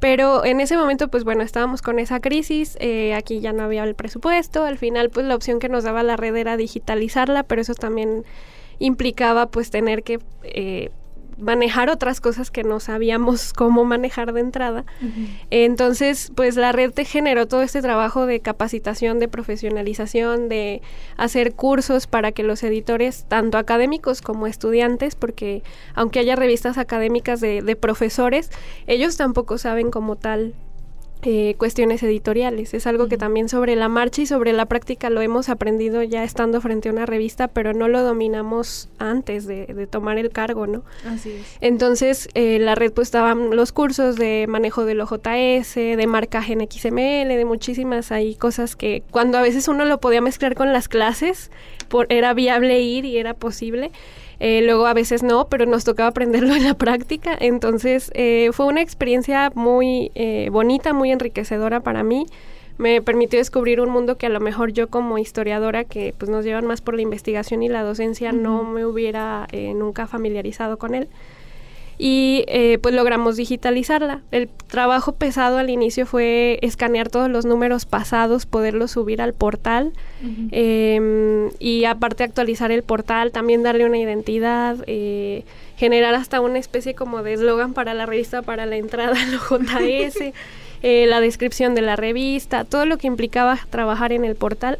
Pero 0.00 0.44
en 0.44 0.60
ese 0.60 0.76
momento, 0.76 1.06
pues 1.06 1.22
bueno, 1.22 1.44
estábamos 1.44 1.80
con 1.80 2.00
esa 2.00 2.18
crisis, 2.18 2.76
eh, 2.80 3.14
aquí 3.14 3.38
ya 3.38 3.52
no 3.52 3.62
había 3.62 3.84
el 3.84 3.94
presupuesto, 3.94 4.64
al 4.64 4.76
final 4.76 5.08
pues 5.10 5.24
la 5.24 5.36
opción 5.36 5.60
que 5.60 5.68
nos 5.68 5.84
daba 5.84 6.02
la 6.02 6.16
red 6.16 6.34
era 6.34 6.56
digitalizarla, 6.56 7.44
pero 7.44 7.62
eso 7.62 7.74
también 7.74 8.24
implicaba 8.80 9.46
pues 9.46 9.70
tener 9.70 10.02
que 10.02 10.18
eh, 10.42 10.90
manejar 11.44 11.90
otras 11.90 12.20
cosas 12.20 12.50
que 12.50 12.64
no 12.64 12.80
sabíamos 12.80 13.52
cómo 13.56 13.84
manejar 13.84 14.32
de 14.32 14.40
entrada. 14.40 14.84
Entonces, 15.50 16.32
pues 16.34 16.56
la 16.56 16.72
red 16.72 16.90
te 16.92 17.04
generó 17.04 17.46
todo 17.46 17.62
este 17.62 17.82
trabajo 17.82 18.26
de 18.26 18.40
capacitación, 18.40 19.18
de 19.18 19.28
profesionalización, 19.28 20.48
de 20.48 20.82
hacer 21.16 21.54
cursos 21.54 22.06
para 22.06 22.32
que 22.32 22.42
los 22.42 22.62
editores, 22.62 23.26
tanto 23.28 23.58
académicos 23.58 24.22
como 24.22 24.46
estudiantes, 24.46 25.14
porque 25.14 25.62
aunque 25.94 26.20
haya 26.20 26.36
revistas 26.36 26.78
académicas 26.78 27.40
de, 27.40 27.62
de 27.62 27.76
profesores, 27.76 28.50
ellos 28.86 29.16
tampoco 29.16 29.58
saben 29.58 29.90
como 29.90 30.16
tal 30.16 30.54
eh, 31.26 31.54
cuestiones 31.56 32.02
editoriales. 32.02 32.74
Es 32.74 32.86
algo 32.86 33.08
que 33.08 33.16
también 33.16 33.48
sobre 33.48 33.76
la 33.76 33.88
marcha 33.88 34.22
y 34.22 34.26
sobre 34.26 34.52
la 34.52 34.66
práctica 34.66 35.08
lo 35.08 35.22
hemos 35.22 35.48
aprendido 35.48 36.02
ya 36.02 36.22
estando 36.22 36.60
frente 36.60 36.90
a 36.90 36.92
una 36.92 37.06
revista, 37.06 37.48
pero 37.48 37.72
no 37.72 37.88
lo 37.88 38.02
dominamos 38.02 38.88
antes 38.98 39.46
de, 39.46 39.88
tomar 39.90 40.18
el 40.18 40.30
cargo, 40.30 40.66
¿no? 40.66 40.82
Así 41.06 41.30
es. 41.32 41.56
Entonces, 41.60 42.28
eh, 42.34 42.58
la 42.58 42.74
red 42.74 42.92
pues 42.92 43.10
daban 43.10 43.56
los 43.56 43.72
cursos 43.72 44.16
de 44.16 44.46
manejo 44.48 44.84
del 44.84 45.00
OJS, 45.00 45.74
de 45.74 46.06
marcaje 46.06 46.52
en 46.52 46.60
XML, 46.60 47.28
de 47.28 47.44
muchísimas 47.46 48.12
ahí 48.12 48.34
cosas 48.34 48.76
que 48.76 49.02
cuando 49.10 49.38
a 49.38 49.42
veces 49.42 49.66
uno 49.68 49.84
lo 49.84 50.00
podía 50.00 50.20
mezclar 50.20 50.54
con 50.54 50.72
las 50.72 50.88
clases, 50.88 51.50
por, 51.88 52.06
era 52.10 52.34
viable 52.34 52.80
ir 52.80 53.04
y 53.04 53.16
era 53.16 53.34
posible. 53.34 53.92
Eh, 54.40 54.62
luego 54.62 54.86
a 54.86 54.94
veces 54.94 55.22
no, 55.22 55.46
pero 55.48 55.66
nos 55.66 55.84
tocaba 55.84 56.08
aprenderlo 56.08 56.54
en 56.54 56.64
la 56.64 56.74
práctica. 56.74 57.36
Entonces 57.38 58.10
eh, 58.14 58.50
fue 58.52 58.66
una 58.66 58.82
experiencia 58.82 59.50
muy 59.54 60.10
eh, 60.14 60.48
bonita, 60.50 60.92
muy 60.92 61.10
enriquecedora 61.10 61.80
para 61.80 62.02
mí. 62.02 62.26
Me 62.76 63.00
permitió 63.00 63.38
descubrir 63.38 63.80
un 63.80 63.90
mundo 63.90 64.18
que 64.18 64.26
a 64.26 64.30
lo 64.30 64.40
mejor 64.40 64.72
yo 64.72 64.88
como 64.88 65.18
historiadora, 65.18 65.84
que 65.84 66.12
pues 66.18 66.28
nos 66.28 66.44
llevan 66.44 66.66
más 66.66 66.80
por 66.80 66.94
la 66.94 67.02
investigación 67.02 67.62
y 67.62 67.68
la 67.68 67.82
docencia, 67.82 68.32
no 68.32 68.64
me 68.64 68.84
hubiera 68.84 69.46
nunca 69.52 70.08
familiarizado 70.08 70.76
con 70.76 70.96
él 70.96 71.08
y 71.98 72.44
eh, 72.48 72.78
pues 72.82 72.94
logramos 72.94 73.36
digitalizarla. 73.36 74.20
El 74.30 74.48
trabajo 74.48 75.12
pesado 75.12 75.58
al 75.58 75.70
inicio 75.70 76.06
fue 76.06 76.58
escanear 76.62 77.08
todos 77.08 77.30
los 77.30 77.44
números 77.44 77.86
pasados, 77.86 78.46
poderlos 78.46 78.92
subir 78.92 79.22
al 79.22 79.32
portal 79.32 79.92
em, 80.50 81.50
y 81.58 81.84
aparte 81.84 82.24
actualizar 82.24 82.72
el 82.72 82.82
portal, 82.82 83.30
también 83.30 83.62
darle 83.62 83.86
una 83.86 83.98
identidad, 83.98 84.76
eh, 84.86 85.44
generar 85.76 86.14
hasta 86.14 86.40
una 86.40 86.58
especie 86.58 86.94
como 86.94 87.22
de 87.22 87.34
eslogan 87.34 87.74
para 87.74 87.94
la 87.94 88.06
revista, 88.06 88.42
para 88.42 88.66
la 88.66 88.76
entrada 88.76 89.16
al 89.20 89.38
JS, 89.38 90.32
eh, 90.82 91.06
la 91.06 91.20
descripción 91.20 91.74
de 91.74 91.82
la 91.82 91.96
revista, 91.96 92.64
todo 92.64 92.86
lo 92.86 92.98
que 92.98 93.06
implicaba 93.06 93.58
trabajar 93.70 94.12
en 94.12 94.24
el 94.24 94.34
portal, 94.34 94.78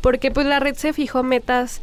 porque 0.00 0.30
pues 0.30 0.46
la 0.46 0.60
red 0.60 0.74
se 0.74 0.92
fijó 0.92 1.22
metas 1.22 1.80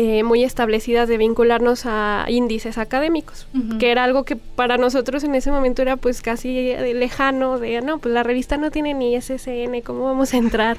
eh, 0.00 0.22
muy 0.22 0.44
establecidas 0.44 1.08
de 1.08 1.18
vincularnos 1.18 1.82
a 1.84 2.24
índices 2.28 2.78
académicos, 2.78 3.48
que 3.80 3.90
era 3.90 4.04
algo 4.04 4.22
que 4.22 4.36
para 4.36 4.78
nosotros 4.78 5.24
en 5.24 5.34
ese 5.34 5.50
momento 5.50 5.82
era 5.82 5.96
pues 5.96 6.22
casi 6.22 6.72
lejano, 6.94 7.58
de 7.58 7.80
no, 7.80 7.98
pues 7.98 8.14
la 8.14 8.22
revista 8.22 8.56
no 8.58 8.70
tiene 8.70 8.94
ni 8.94 9.20
SSN, 9.20 9.80
¿cómo 9.82 10.04
vamos 10.04 10.34
a 10.34 10.36
entrar 10.36 10.76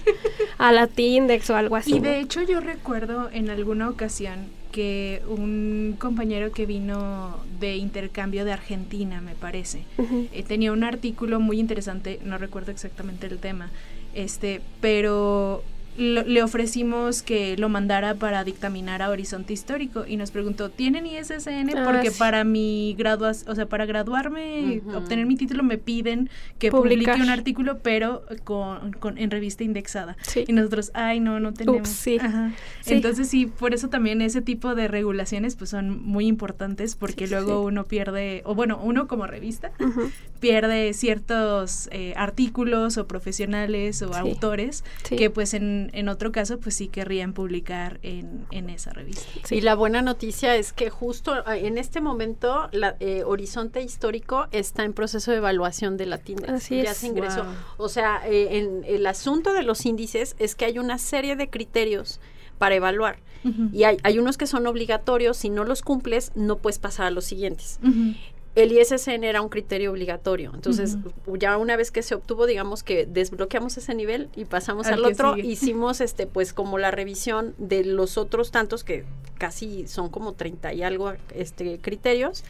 a 0.57 0.71
la 0.71 0.87
Tindex 0.87 1.49
o 1.49 1.57
algo 1.57 1.75
así? 1.75 1.97
Y 1.97 1.99
de 1.99 2.21
hecho 2.21 2.43
yo 2.43 2.61
recuerdo 2.61 3.29
en 3.33 3.49
alguna 3.49 3.89
ocasión 3.89 4.47
que 4.71 5.21
un 5.27 5.97
compañero 5.99 6.53
que 6.53 6.65
vino 6.65 7.35
de 7.59 7.75
intercambio 7.75 8.45
de 8.45 8.53
Argentina, 8.53 9.19
me 9.19 9.35
parece, 9.35 9.83
eh, 10.31 10.43
tenía 10.47 10.71
un 10.71 10.85
artículo 10.85 11.41
muy 11.41 11.59
interesante, 11.59 12.21
no 12.23 12.37
recuerdo 12.37 12.71
exactamente 12.71 13.27
el 13.27 13.39
tema, 13.39 13.69
este, 14.13 14.61
pero 14.79 15.61
le 15.99 16.41
ofrecimos 16.43 17.21
que 17.21 17.57
lo 17.57 17.67
mandara 17.67 18.15
para 18.15 18.43
dictaminar 18.43 19.01
a 19.01 19.09
Horizonte 19.09 19.53
Histórico 19.53 20.05
y 20.07 20.15
nos 20.15 20.31
preguntó, 20.31 20.69
¿tienen 20.69 21.05
ISSN? 21.05 21.77
Ah, 21.77 21.83
Porque 21.83 22.11
para 22.11 22.43
mi 22.43 22.95
graduas, 22.97 23.45
o 23.47 23.55
sea, 23.55 23.65
para 23.65 23.85
graduarme, 23.85 24.81
obtener 24.95 25.25
mi 25.25 25.35
título 25.35 25.61
me 25.61 25.77
piden 25.77 26.29
que 26.57 26.71
publique 26.71 27.11
un 27.11 27.29
artículo, 27.29 27.79
pero 27.79 28.23
con, 28.45 29.17
en 29.17 29.29
revista 29.29 29.63
indexada. 29.63 30.15
Y 30.47 30.53
nosotros, 30.53 30.91
ay, 30.93 31.19
no, 31.19 31.39
no 31.39 31.53
tenemos. 31.53 31.89
sí. 31.89 32.17
Entonces 32.85 33.27
sí, 33.27 33.45
por 33.45 33.73
eso 33.73 33.89
también 33.89 34.21
ese 34.21 34.41
tipo 34.41 34.75
de 34.75 34.87
regulaciones 34.87 35.55
pues 35.55 35.69
son 35.69 36.01
muy 36.03 36.27
importantes 36.27 36.95
porque 36.95 37.27
luego 37.27 37.61
uno 37.63 37.83
pierde, 37.83 38.41
o 38.45 38.55
bueno, 38.55 38.79
uno 38.81 39.07
como 39.07 39.27
revista 39.27 39.71
pierde 40.39 40.93
ciertos 40.93 41.89
eh, 41.91 42.13
artículos 42.15 42.97
o 42.97 43.07
profesionales 43.07 44.01
o 44.01 44.13
autores 44.15 44.83
que 45.03 45.29
pues 45.29 45.53
en 45.53 45.88
en, 45.93 46.09
otro 46.09 46.31
caso, 46.31 46.59
pues 46.59 46.75
sí 46.75 46.87
querrían 46.87 47.33
publicar 47.33 47.99
en, 48.03 48.45
en 48.51 48.69
esa 48.69 48.91
revista. 48.91 49.25
Y 49.53 49.61
la 49.61 49.75
buena 49.75 50.01
noticia 50.01 50.55
es 50.55 50.73
que 50.73 50.89
justo 50.89 51.33
ah, 51.45 51.57
en 51.57 51.77
este 51.77 52.01
momento 52.01 52.69
la, 52.71 52.95
eh, 52.99 53.23
Horizonte 53.25 53.81
Histórico 53.81 54.47
está 54.51 54.83
en 54.83 54.93
proceso 54.93 55.31
de 55.31 55.37
evaluación 55.37 55.97
de 55.97 56.05
la 56.05 56.17
tienda. 56.17 56.55
Así 56.55 56.81
ya 56.81 56.93
se 56.93 57.07
ingresó. 57.07 57.45
O 57.77 57.89
sea, 57.89 58.21
eh, 58.27 58.57
en 58.57 58.83
el 58.85 59.05
asunto 59.05 59.53
de 59.53 59.63
los 59.63 59.85
índices 59.85 60.35
es 60.39 60.55
que 60.55 60.65
hay 60.65 60.79
una 60.79 60.97
serie 60.97 61.35
de 61.35 61.49
criterios 61.49 62.19
para 62.57 62.75
evaluar. 62.75 63.19
Y 63.71 63.85
hay, 63.85 63.97
hay, 64.03 64.19
unos 64.19 64.37
que 64.37 64.45
son 64.47 64.67
obligatorios, 64.67 65.37
si 65.37 65.49
no 65.49 65.63
los 65.63 65.81
cumples, 65.81 66.33
no 66.35 66.57
puedes 66.57 66.77
pasar 66.77 67.05
a 67.05 67.09
los 67.09 67.23
siguientes 67.23 67.79
el 68.55 68.71
ISSN 68.71 69.23
era 69.23 69.41
un 69.41 69.49
criterio 69.49 69.91
obligatorio. 69.91 70.51
Entonces, 70.53 70.97
ya 71.37 71.57
una 71.57 71.75
vez 71.75 71.91
que 71.91 72.01
se 72.01 72.15
obtuvo, 72.15 72.45
digamos 72.45 72.83
que 72.83 73.05
desbloqueamos 73.05 73.77
ese 73.77 73.93
nivel 73.93 74.29
y 74.35 74.45
pasamos 74.45 74.87
al, 74.87 75.03
otro, 75.05 75.37
hicimos 75.37 76.01
este 76.01 76.27
pues 76.27 76.53
como 76.53 76.77
la 76.77 76.91
revisión 76.91 77.53
de 77.57 77.83
los 77.85 78.17
otros 78.17 78.51
tantos 78.51 78.83
que 78.83 79.05
casi 79.37 79.87
son 79.87 80.09
como 80.09 80.33
30 80.33 80.73
y 80.73 80.83
algo 80.83 81.13
este 81.33 81.79
criterios. 81.79 82.43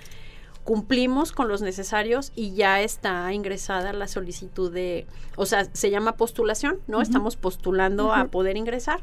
Cumplimos 0.64 1.32
con 1.32 1.48
los 1.48 1.62
necesarios 1.62 2.32
y 2.36 2.54
ya 2.54 2.82
está 2.82 3.32
ingresada 3.34 3.92
la 3.92 4.08
solicitud 4.08 4.72
de, 4.72 5.08
o 5.36 5.46
sea, 5.46 5.66
se 5.74 5.90
llama 5.90 6.14
postulación, 6.14 6.80
¿no? 6.88 7.02
Estamos 7.02 7.38
postulando 7.38 8.14
a 8.14 8.26
poder 8.26 8.56
ingresar 8.56 9.00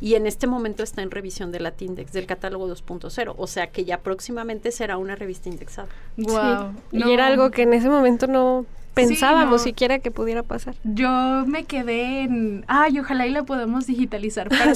y 0.00 0.14
en 0.14 0.26
este 0.26 0.46
momento 0.46 0.82
está 0.82 1.02
en 1.02 1.10
revisión 1.10 1.52
de 1.52 1.60
la 1.60 1.72
Tindex 1.72 2.12
del 2.12 2.26
catálogo 2.26 2.68
2.0, 2.68 3.34
o 3.36 3.46
sea 3.46 3.68
que 3.68 3.84
ya 3.84 4.00
próximamente 4.00 4.70
será 4.70 4.96
una 4.96 5.16
revista 5.16 5.48
indexada. 5.48 5.88
Wow. 6.16 6.74
Y 6.92 7.10
era 7.10 7.26
algo 7.26 7.50
que 7.50 7.62
en 7.62 7.72
ese 7.74 7.88
momento 7.88 8.26
no 8.26 8.66
pensábamos 9.06 9.62
siquiera 9.62 9.98
que 9.98 10.10
pudiera 10.10 10.42
pasar. 10.42 10.74
Yo 10.84 11.44
me 11.46 11.64
quedé 11.64 12.22
en, 12.22 12.64
ay, 12.66 12.98
ojalá 12.98 13.26
y 13.26 13.30
la 13.30 13.44
podamos 13.44 13.86
digitalizar 13.86 14.48
para 14.58 14.72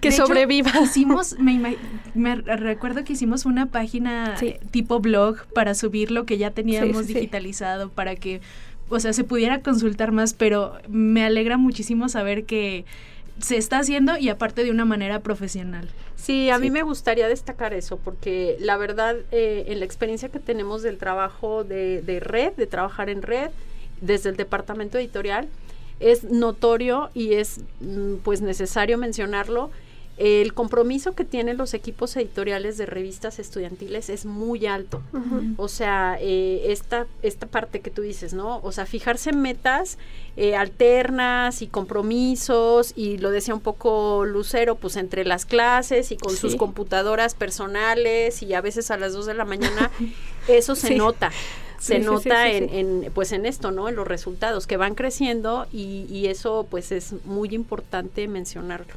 que 0.00 0.12
sobreviva. 0.12 0.70
hicimos, 0.82 1.36
me, 1.38 2.36
recuerdo 2.36 3.04
que 3.04 3.14
hicimos 3.14 3.46
una 3.46 3.66
página 3.66 4.36
tipo 4.70 5.00
blog 5.00 5.46
para 5.54 5.74
subir 5.74 6.10
lo 6.10 6.24
que 6.24 6.38
ya 6.38 6.50
teníamos 6.50 7.06
digitalizado 7.06 7.90
para 7.90 8.16
que, 8.16 8.40
o 8.88 9.00
sea, 9.00 9.12
se 9.12 9.24
pudiera 9.24 9.60
consultar 9.60 10.12
más, 10.12 10.34
pero 10.34 10.74
me 10.88 11.24
alegra 11.24 11.56
muchísimo 11.56 12.08
saber 12.08 12.44
que 12.44 12.84
se 13.40 13.56
está 13.56 13.78
haciendo 13.78 14.16
y 14.16 14.28
aparte 14.28 14.64
de 14.64 14.70
una 14.70 14.84
manera 14.84 15.20
profesional. 15.20 15.88
Sí, 16.16 16.50
a 16.50 16.58
mí 16.58 16.70
me 16.70 16.82
gustaría 16.82 17.26
destacar 17.28 17.74
eso, 17.74 17.96
porque 17.96 18.56
la 18.60 18.76
verdad, 18.76 19.16
eh, 19.32 19.64
en 19.68 19.80
la 19.80 19.84
experiencia 19.84 20.28
que 20.28 20.38
tenemos 20.38 20.82
del 20.82 20.98
trabajo 20.98 21.64
de, 21.64 22.02
de 22.02 22.20
red, 22.20 22.52
de 22.52 22.66
trabajar 22.66 23.10
en 23.10 23.22
red, 23.22 23.50
desde 24.00 24.30
el 24.30 24.36
departamento 24.36 24.98
editorial, 24.98 25.48
es 26.00 26.24
notorio 26.24 27.10
y 27.14 27.34
es 27.34 27.60
mm, 27.80 28.16
pues 28.22 28.40
necesario 28.40 28.98
mencionarlo 28.98 29.70
el 30.18 30.52
compromiso 30.52 31.14
que 31.14 31.24
tienen 31.24 31.56
los 31.56 31.72
equipos 31.72 32.14
editoriales 32.16 32.76
de 32.76 32.84
revistas 32.84 33.38
estudiantiles 33.38 34.10
es 34.10 34.26
muy 34.26 34.66
alto. 34.66 35.02
O 35.56 35.68
sea, 35.68 36.18
eh, 36.20 36.66
esta, 36.66 37.06
esta 37.22 37.46
parte 37.46 37.80
que 37.80 37.90
tú 37.90 38.02
dices, 38.02 38.34
¿no? 38.34 38.60
O 38.62 38.72
sea, 38.72 38.84
fijarse 38.84 39.32
metas 39.32 39.96
eh, 40.36 40.54
alternas 40.54 41.62
y 41.62 41.66
compromisos, 41.66 42.92
y 42.94 43.18
lo 43.18 43.30
decía 43.30 43.54
un 43.54 43.60
poco 43.60 44.24
Lucero, 44.26 44.76
pues 44.76 44.96
entre 44.96 45.24
las 45.24 45.46
clases 45.46 46.12
y 46.12 46.16
con 46.16 46.36
sus 46.36 46.56
computadoras 46.56 47.34
personales 47.34 48.42
y 48.42 48.52
a 48.52 48.60
veces 48.60 48.90
a 48.90 48.98
las 48.98 49.14
dos 49.14 49.24
de 49.26 49.34
la 49.34 49.46
mañana, 49.46 49.90
eso 50.48 50.74
se 50.74 50.94
nota 50.94 51.30
se 51.78 51.98
nota 51.98 52.48
en, 52.48 52.70
en, 52.70 53.10
pues 53.12 53.32
en 53.32 53.44
esto, 53.44 53.72
¿no? 53.72 53.88
En 53.88 53.96
los 53.96 54.06
resultados 54.06 54.68
que 54.68 54.76
van 54.76 54.94
creciendo 54.94 55.66
y, 55.72 56.06
y 56.08 56.28
eso 56.28 56.64
pues 56.70 56.92
es 56.92 57.12
muy 57.24 57.48
importante 57.48 58.28
mencionarlo. 58.28 58.94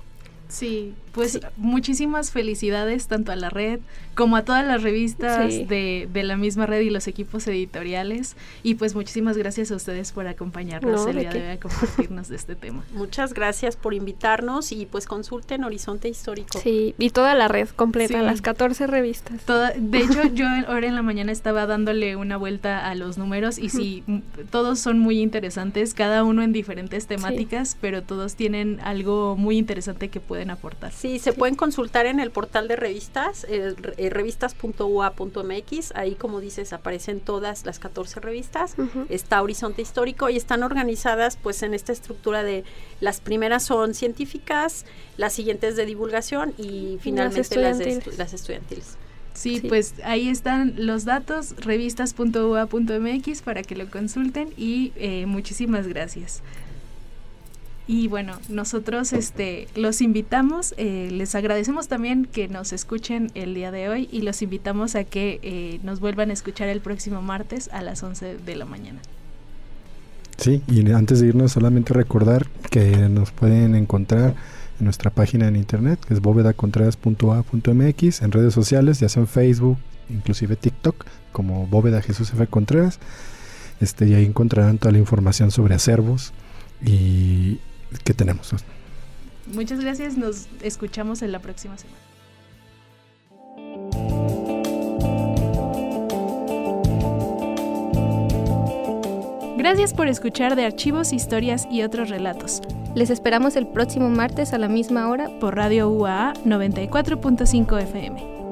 Sí, 0.49 0.93
pues 1.15 1.39
muchísimas 1.56 2.30
felicidades 2.32 3.08
tanto 3.08 3.32
a 3.32 3.38
la 3.38 3.49
red 3.49 3.80
como 4.15 4.36
a 4.36 4.43
todas 4.43 4.65
las 4.65 4.84
revistas 4.84 5.49
de, 5.67 6.10
de, 6.12 6.23
la 6.23 6.36
misma 6.36 6.65
red 6.65 6.82
y 6.82 6.89
los 6.89 7.08
equipos 7.08 7.47
editoriales. 7.47 8.36
Y 8.63 8.75
pues 8.75 8.95
muchísimas 8.95 9.38
gracias 9.38 9.71
a 9.71 9.75
ustedes 9.75 10.12
por 10.12 10.28
acompañarnos 10.28 11.06
el 11.08 11.19
día 11.19 11.30
de 11.32 11.41
hoy 11.41 11.47
a 11.51 11.60
compartirnos 11.60 12.28
de 12.28 12.36
este 12.36 12.56
tema. 12.56 12.84
Muchas 12.93 13.34
gracias 13.34 13.75
por 13.78 13.93
invitarnos 13.93 14.71
y 14.71 14.86
pues 14.86 15.06
consulten 15.06 15.63
Horizonte 15.63 16.10
Histórico. 16.10 16.60
Sí, 16.60 16.95
y 16.97 17.10
toda 17.12 17.34
la 17.34 17.47
red 17.47 17.69
completa, 17.69 18.21
las 18.21 18.41
14 18.41 18.88
revistas. 18.88 19.41
Toda, 19.45 19.71
de 19.71 19.99
hecho, 19.99 20.23
yo 20.34 20.45
ahora 20.67 20.88
en 20.88 20.95
la 20.95 21.01
mañana 21.01 21.32
estaba 21.32 21.65
dándole 21.65 22.15
una 22.17 22.36
vuelta 22.36 22.89
a 22.89 22.95
los 22.95 23.17
números 23.17 23.58
y 23.58 23.69
sí, 23.69 24.04
todos 24.49 24.80
son 24.80 24.99
muy 24.99 25.21
interesantes, 25.21 25.93
cada 25.93 26.23
uno 26.25 26.41
en 26.41 26.51
diferentes 26.51 27.08
temáticas, 27.08 27.78
pero 27.80 28.04
todos 28.04 28.36
tienen 28.36 28.80
algo 28.82 29.36
muy 29.38 29.58
interesante 29.58 30.10
que 30.10 30.19
pueden 30.19 30.49
aportar. 30.49 30.91
Sí, 30.91 31.05
se 31.20 31.34
pueden 31.34 31.56
consultar 31.56 32.06
en 32.06 32.20
el 32.20 32.32
portal 32.32 32.68
de 32.68 32.76
revistas, 32.76 33.46
eh, 33.50 33.76
eh, 33.98 34.10
revistas.ua.mx, 34.10 35.91
ahí 35.96 36.15
como 36.15 36.39
dices 36.39 36.74
aparecen 36.74 37.20
todas 37.20 37.65
las 37.65 37.80
14 37.80 38.20
revistas, 38.20 38.76
está 39.10 39.41
Horizonte 39.41 39.82
Histórico 39.82 40.30
y 40.30 40.38
están 40.38 40.63
organizadas 40.63 41.38
pues 41.38 41.63
en 41.63 41.74
esta 41.74 41.91
estructura 41.91 42.44
de 42.44 42.63
las 43.02 43.22
primeras 43.22 43.63
son 43.63 43.94
científicas, 43.94 44.86
las 45.18 45.34
siguientes 45.34 45.76
de 45.76 45.86
divulgación 45.86 46.54
y 46.58 46.98
finalmente 47.02 47.58
las, 47.58 47.80
las 48.18 48.34
estudiantiles. 48.34 48.98
Sí, 49.36 49.62
pues 49.68 49.96
ahí 50.06 50.30
están 50.30 50.74
los 50.78 51.04
datos, 51.04 51.56
revistas.ua.mx 51.58 53.41
para 53.41 53.63
que 53.63 53.76
lo 53.76 53.89
consulten 53.91 54.54
y 54.56 54.94
eh, 54.96 55.26
muchísimas 55.26 55.88
gracias. 55.88 56.41
Y 57.88 58.08
bueno, 58.08 58.34
nosotros 58.50 59.13
este, 59.13 59.67
los 59.76 60.02
invitamos, 60.02 60.74
eh, 60.78 61.10
les 61.12 61.36
agradecemos 61.36 61.88
también 61.88 62.26
que 62.26 62.48
nos 62.48 62.74
escuchen 62.74 63.30
el 63.36 63.54
día 63.54 63.71
de 63.71 63.89
hoy 63.89 64.10
y 64.12 64.21
los 64.21 64.41
invitamos 64.41 64.95
a 64.95 65.04
que 65.04 65.39
eh, 65.43 65.80
nos 65.84 66.00
vuelvan 66.00 66.32
a 66.32 66.34
escuchar 66.34 66.67
el 66.67 66.82
próximo 66.82 67.21
martes 67.21 67.69
a 67.71 67.84
las 67.84 68.02
11 68.02 68.38
de 68.38 68.56
la 68.56 68.65
mañana. 68.65 69.00
Sí, 70.38 70.63
y 70.67 70.91
antes 70.91 71.19
de 71.19 71.28
irnos 71.28 71.52
solamente 71.52 71.93
recordar 71.93 72.48
que 72.71 73.08
nos 73.08 73.32
pueden 73.32 73.76
encontrar 73.76 74.34
en 74.80 74.86
nuestra 74.86 75.12
página 75.12 75.48
en 75.48 75.56
internet, 75.56 76.00
que 76.06 76.15
es 76.15 76.21
bóvedacontreras.a.mx, 76.21 78.21
en 78.21 78.32
redes 78.32 78.54
sociales, 78.54 79.00
ya 79.00 79.10
sea 79.10 79.21
en 79.21 79.28
Facebook, 79.28 79.78
inclusive 80.10 80.56
TikTok, 80.56 81.06
como 81.32 81.67
Bóveda 81.67 82.02
Jesús 82.02 82.34
F. 82.34 82.48
Contreras. 82.48 83.00
Este, 83.80 84.08
y 84.08 84.15
ahí 84.15 84.26
encontrarán 84.26 84.80
toda 84.80 84.91
la 84.91 84.98
información 84.98 85.52
sobre 85.52 85.76
acervos 85.76 86.34
y 86.84 87.60
que 88.04 88.13
tenemos. 88.13 88.54
Muchas 89.48 89.80
gracias, 89.80 90.17
nos 90.17 90.48
escuchamos 90.62 91.21
en 91.21 91.32
la 91.32 91.39
próxima 91.39 91.78
semana. 91.78 92.00
Gracias 99.58 99.93
por 99.93 100.08
escuchar 100.08 100.56
de 100.56 100.65
archivos, 100.65 101.12
historias 101.12 101.67
y 101.71 101.82
otros 101.82 102.10
relatos. 102.10 102.62
Les 102.93 103.10
esperamos 103.10 103.56
el 103.56 103.67
próximo 103.67 104.10
martes 104.10 104.54
a 104.54 104.58
la 104.58 104.67
misma 104.67 105.10
hora 105.10 105.30
por 105.39 105.56
Radio 105.56 105.89
UAA 105.89 106.34
94.5 106.45 107.82
FM. 107.82 108.44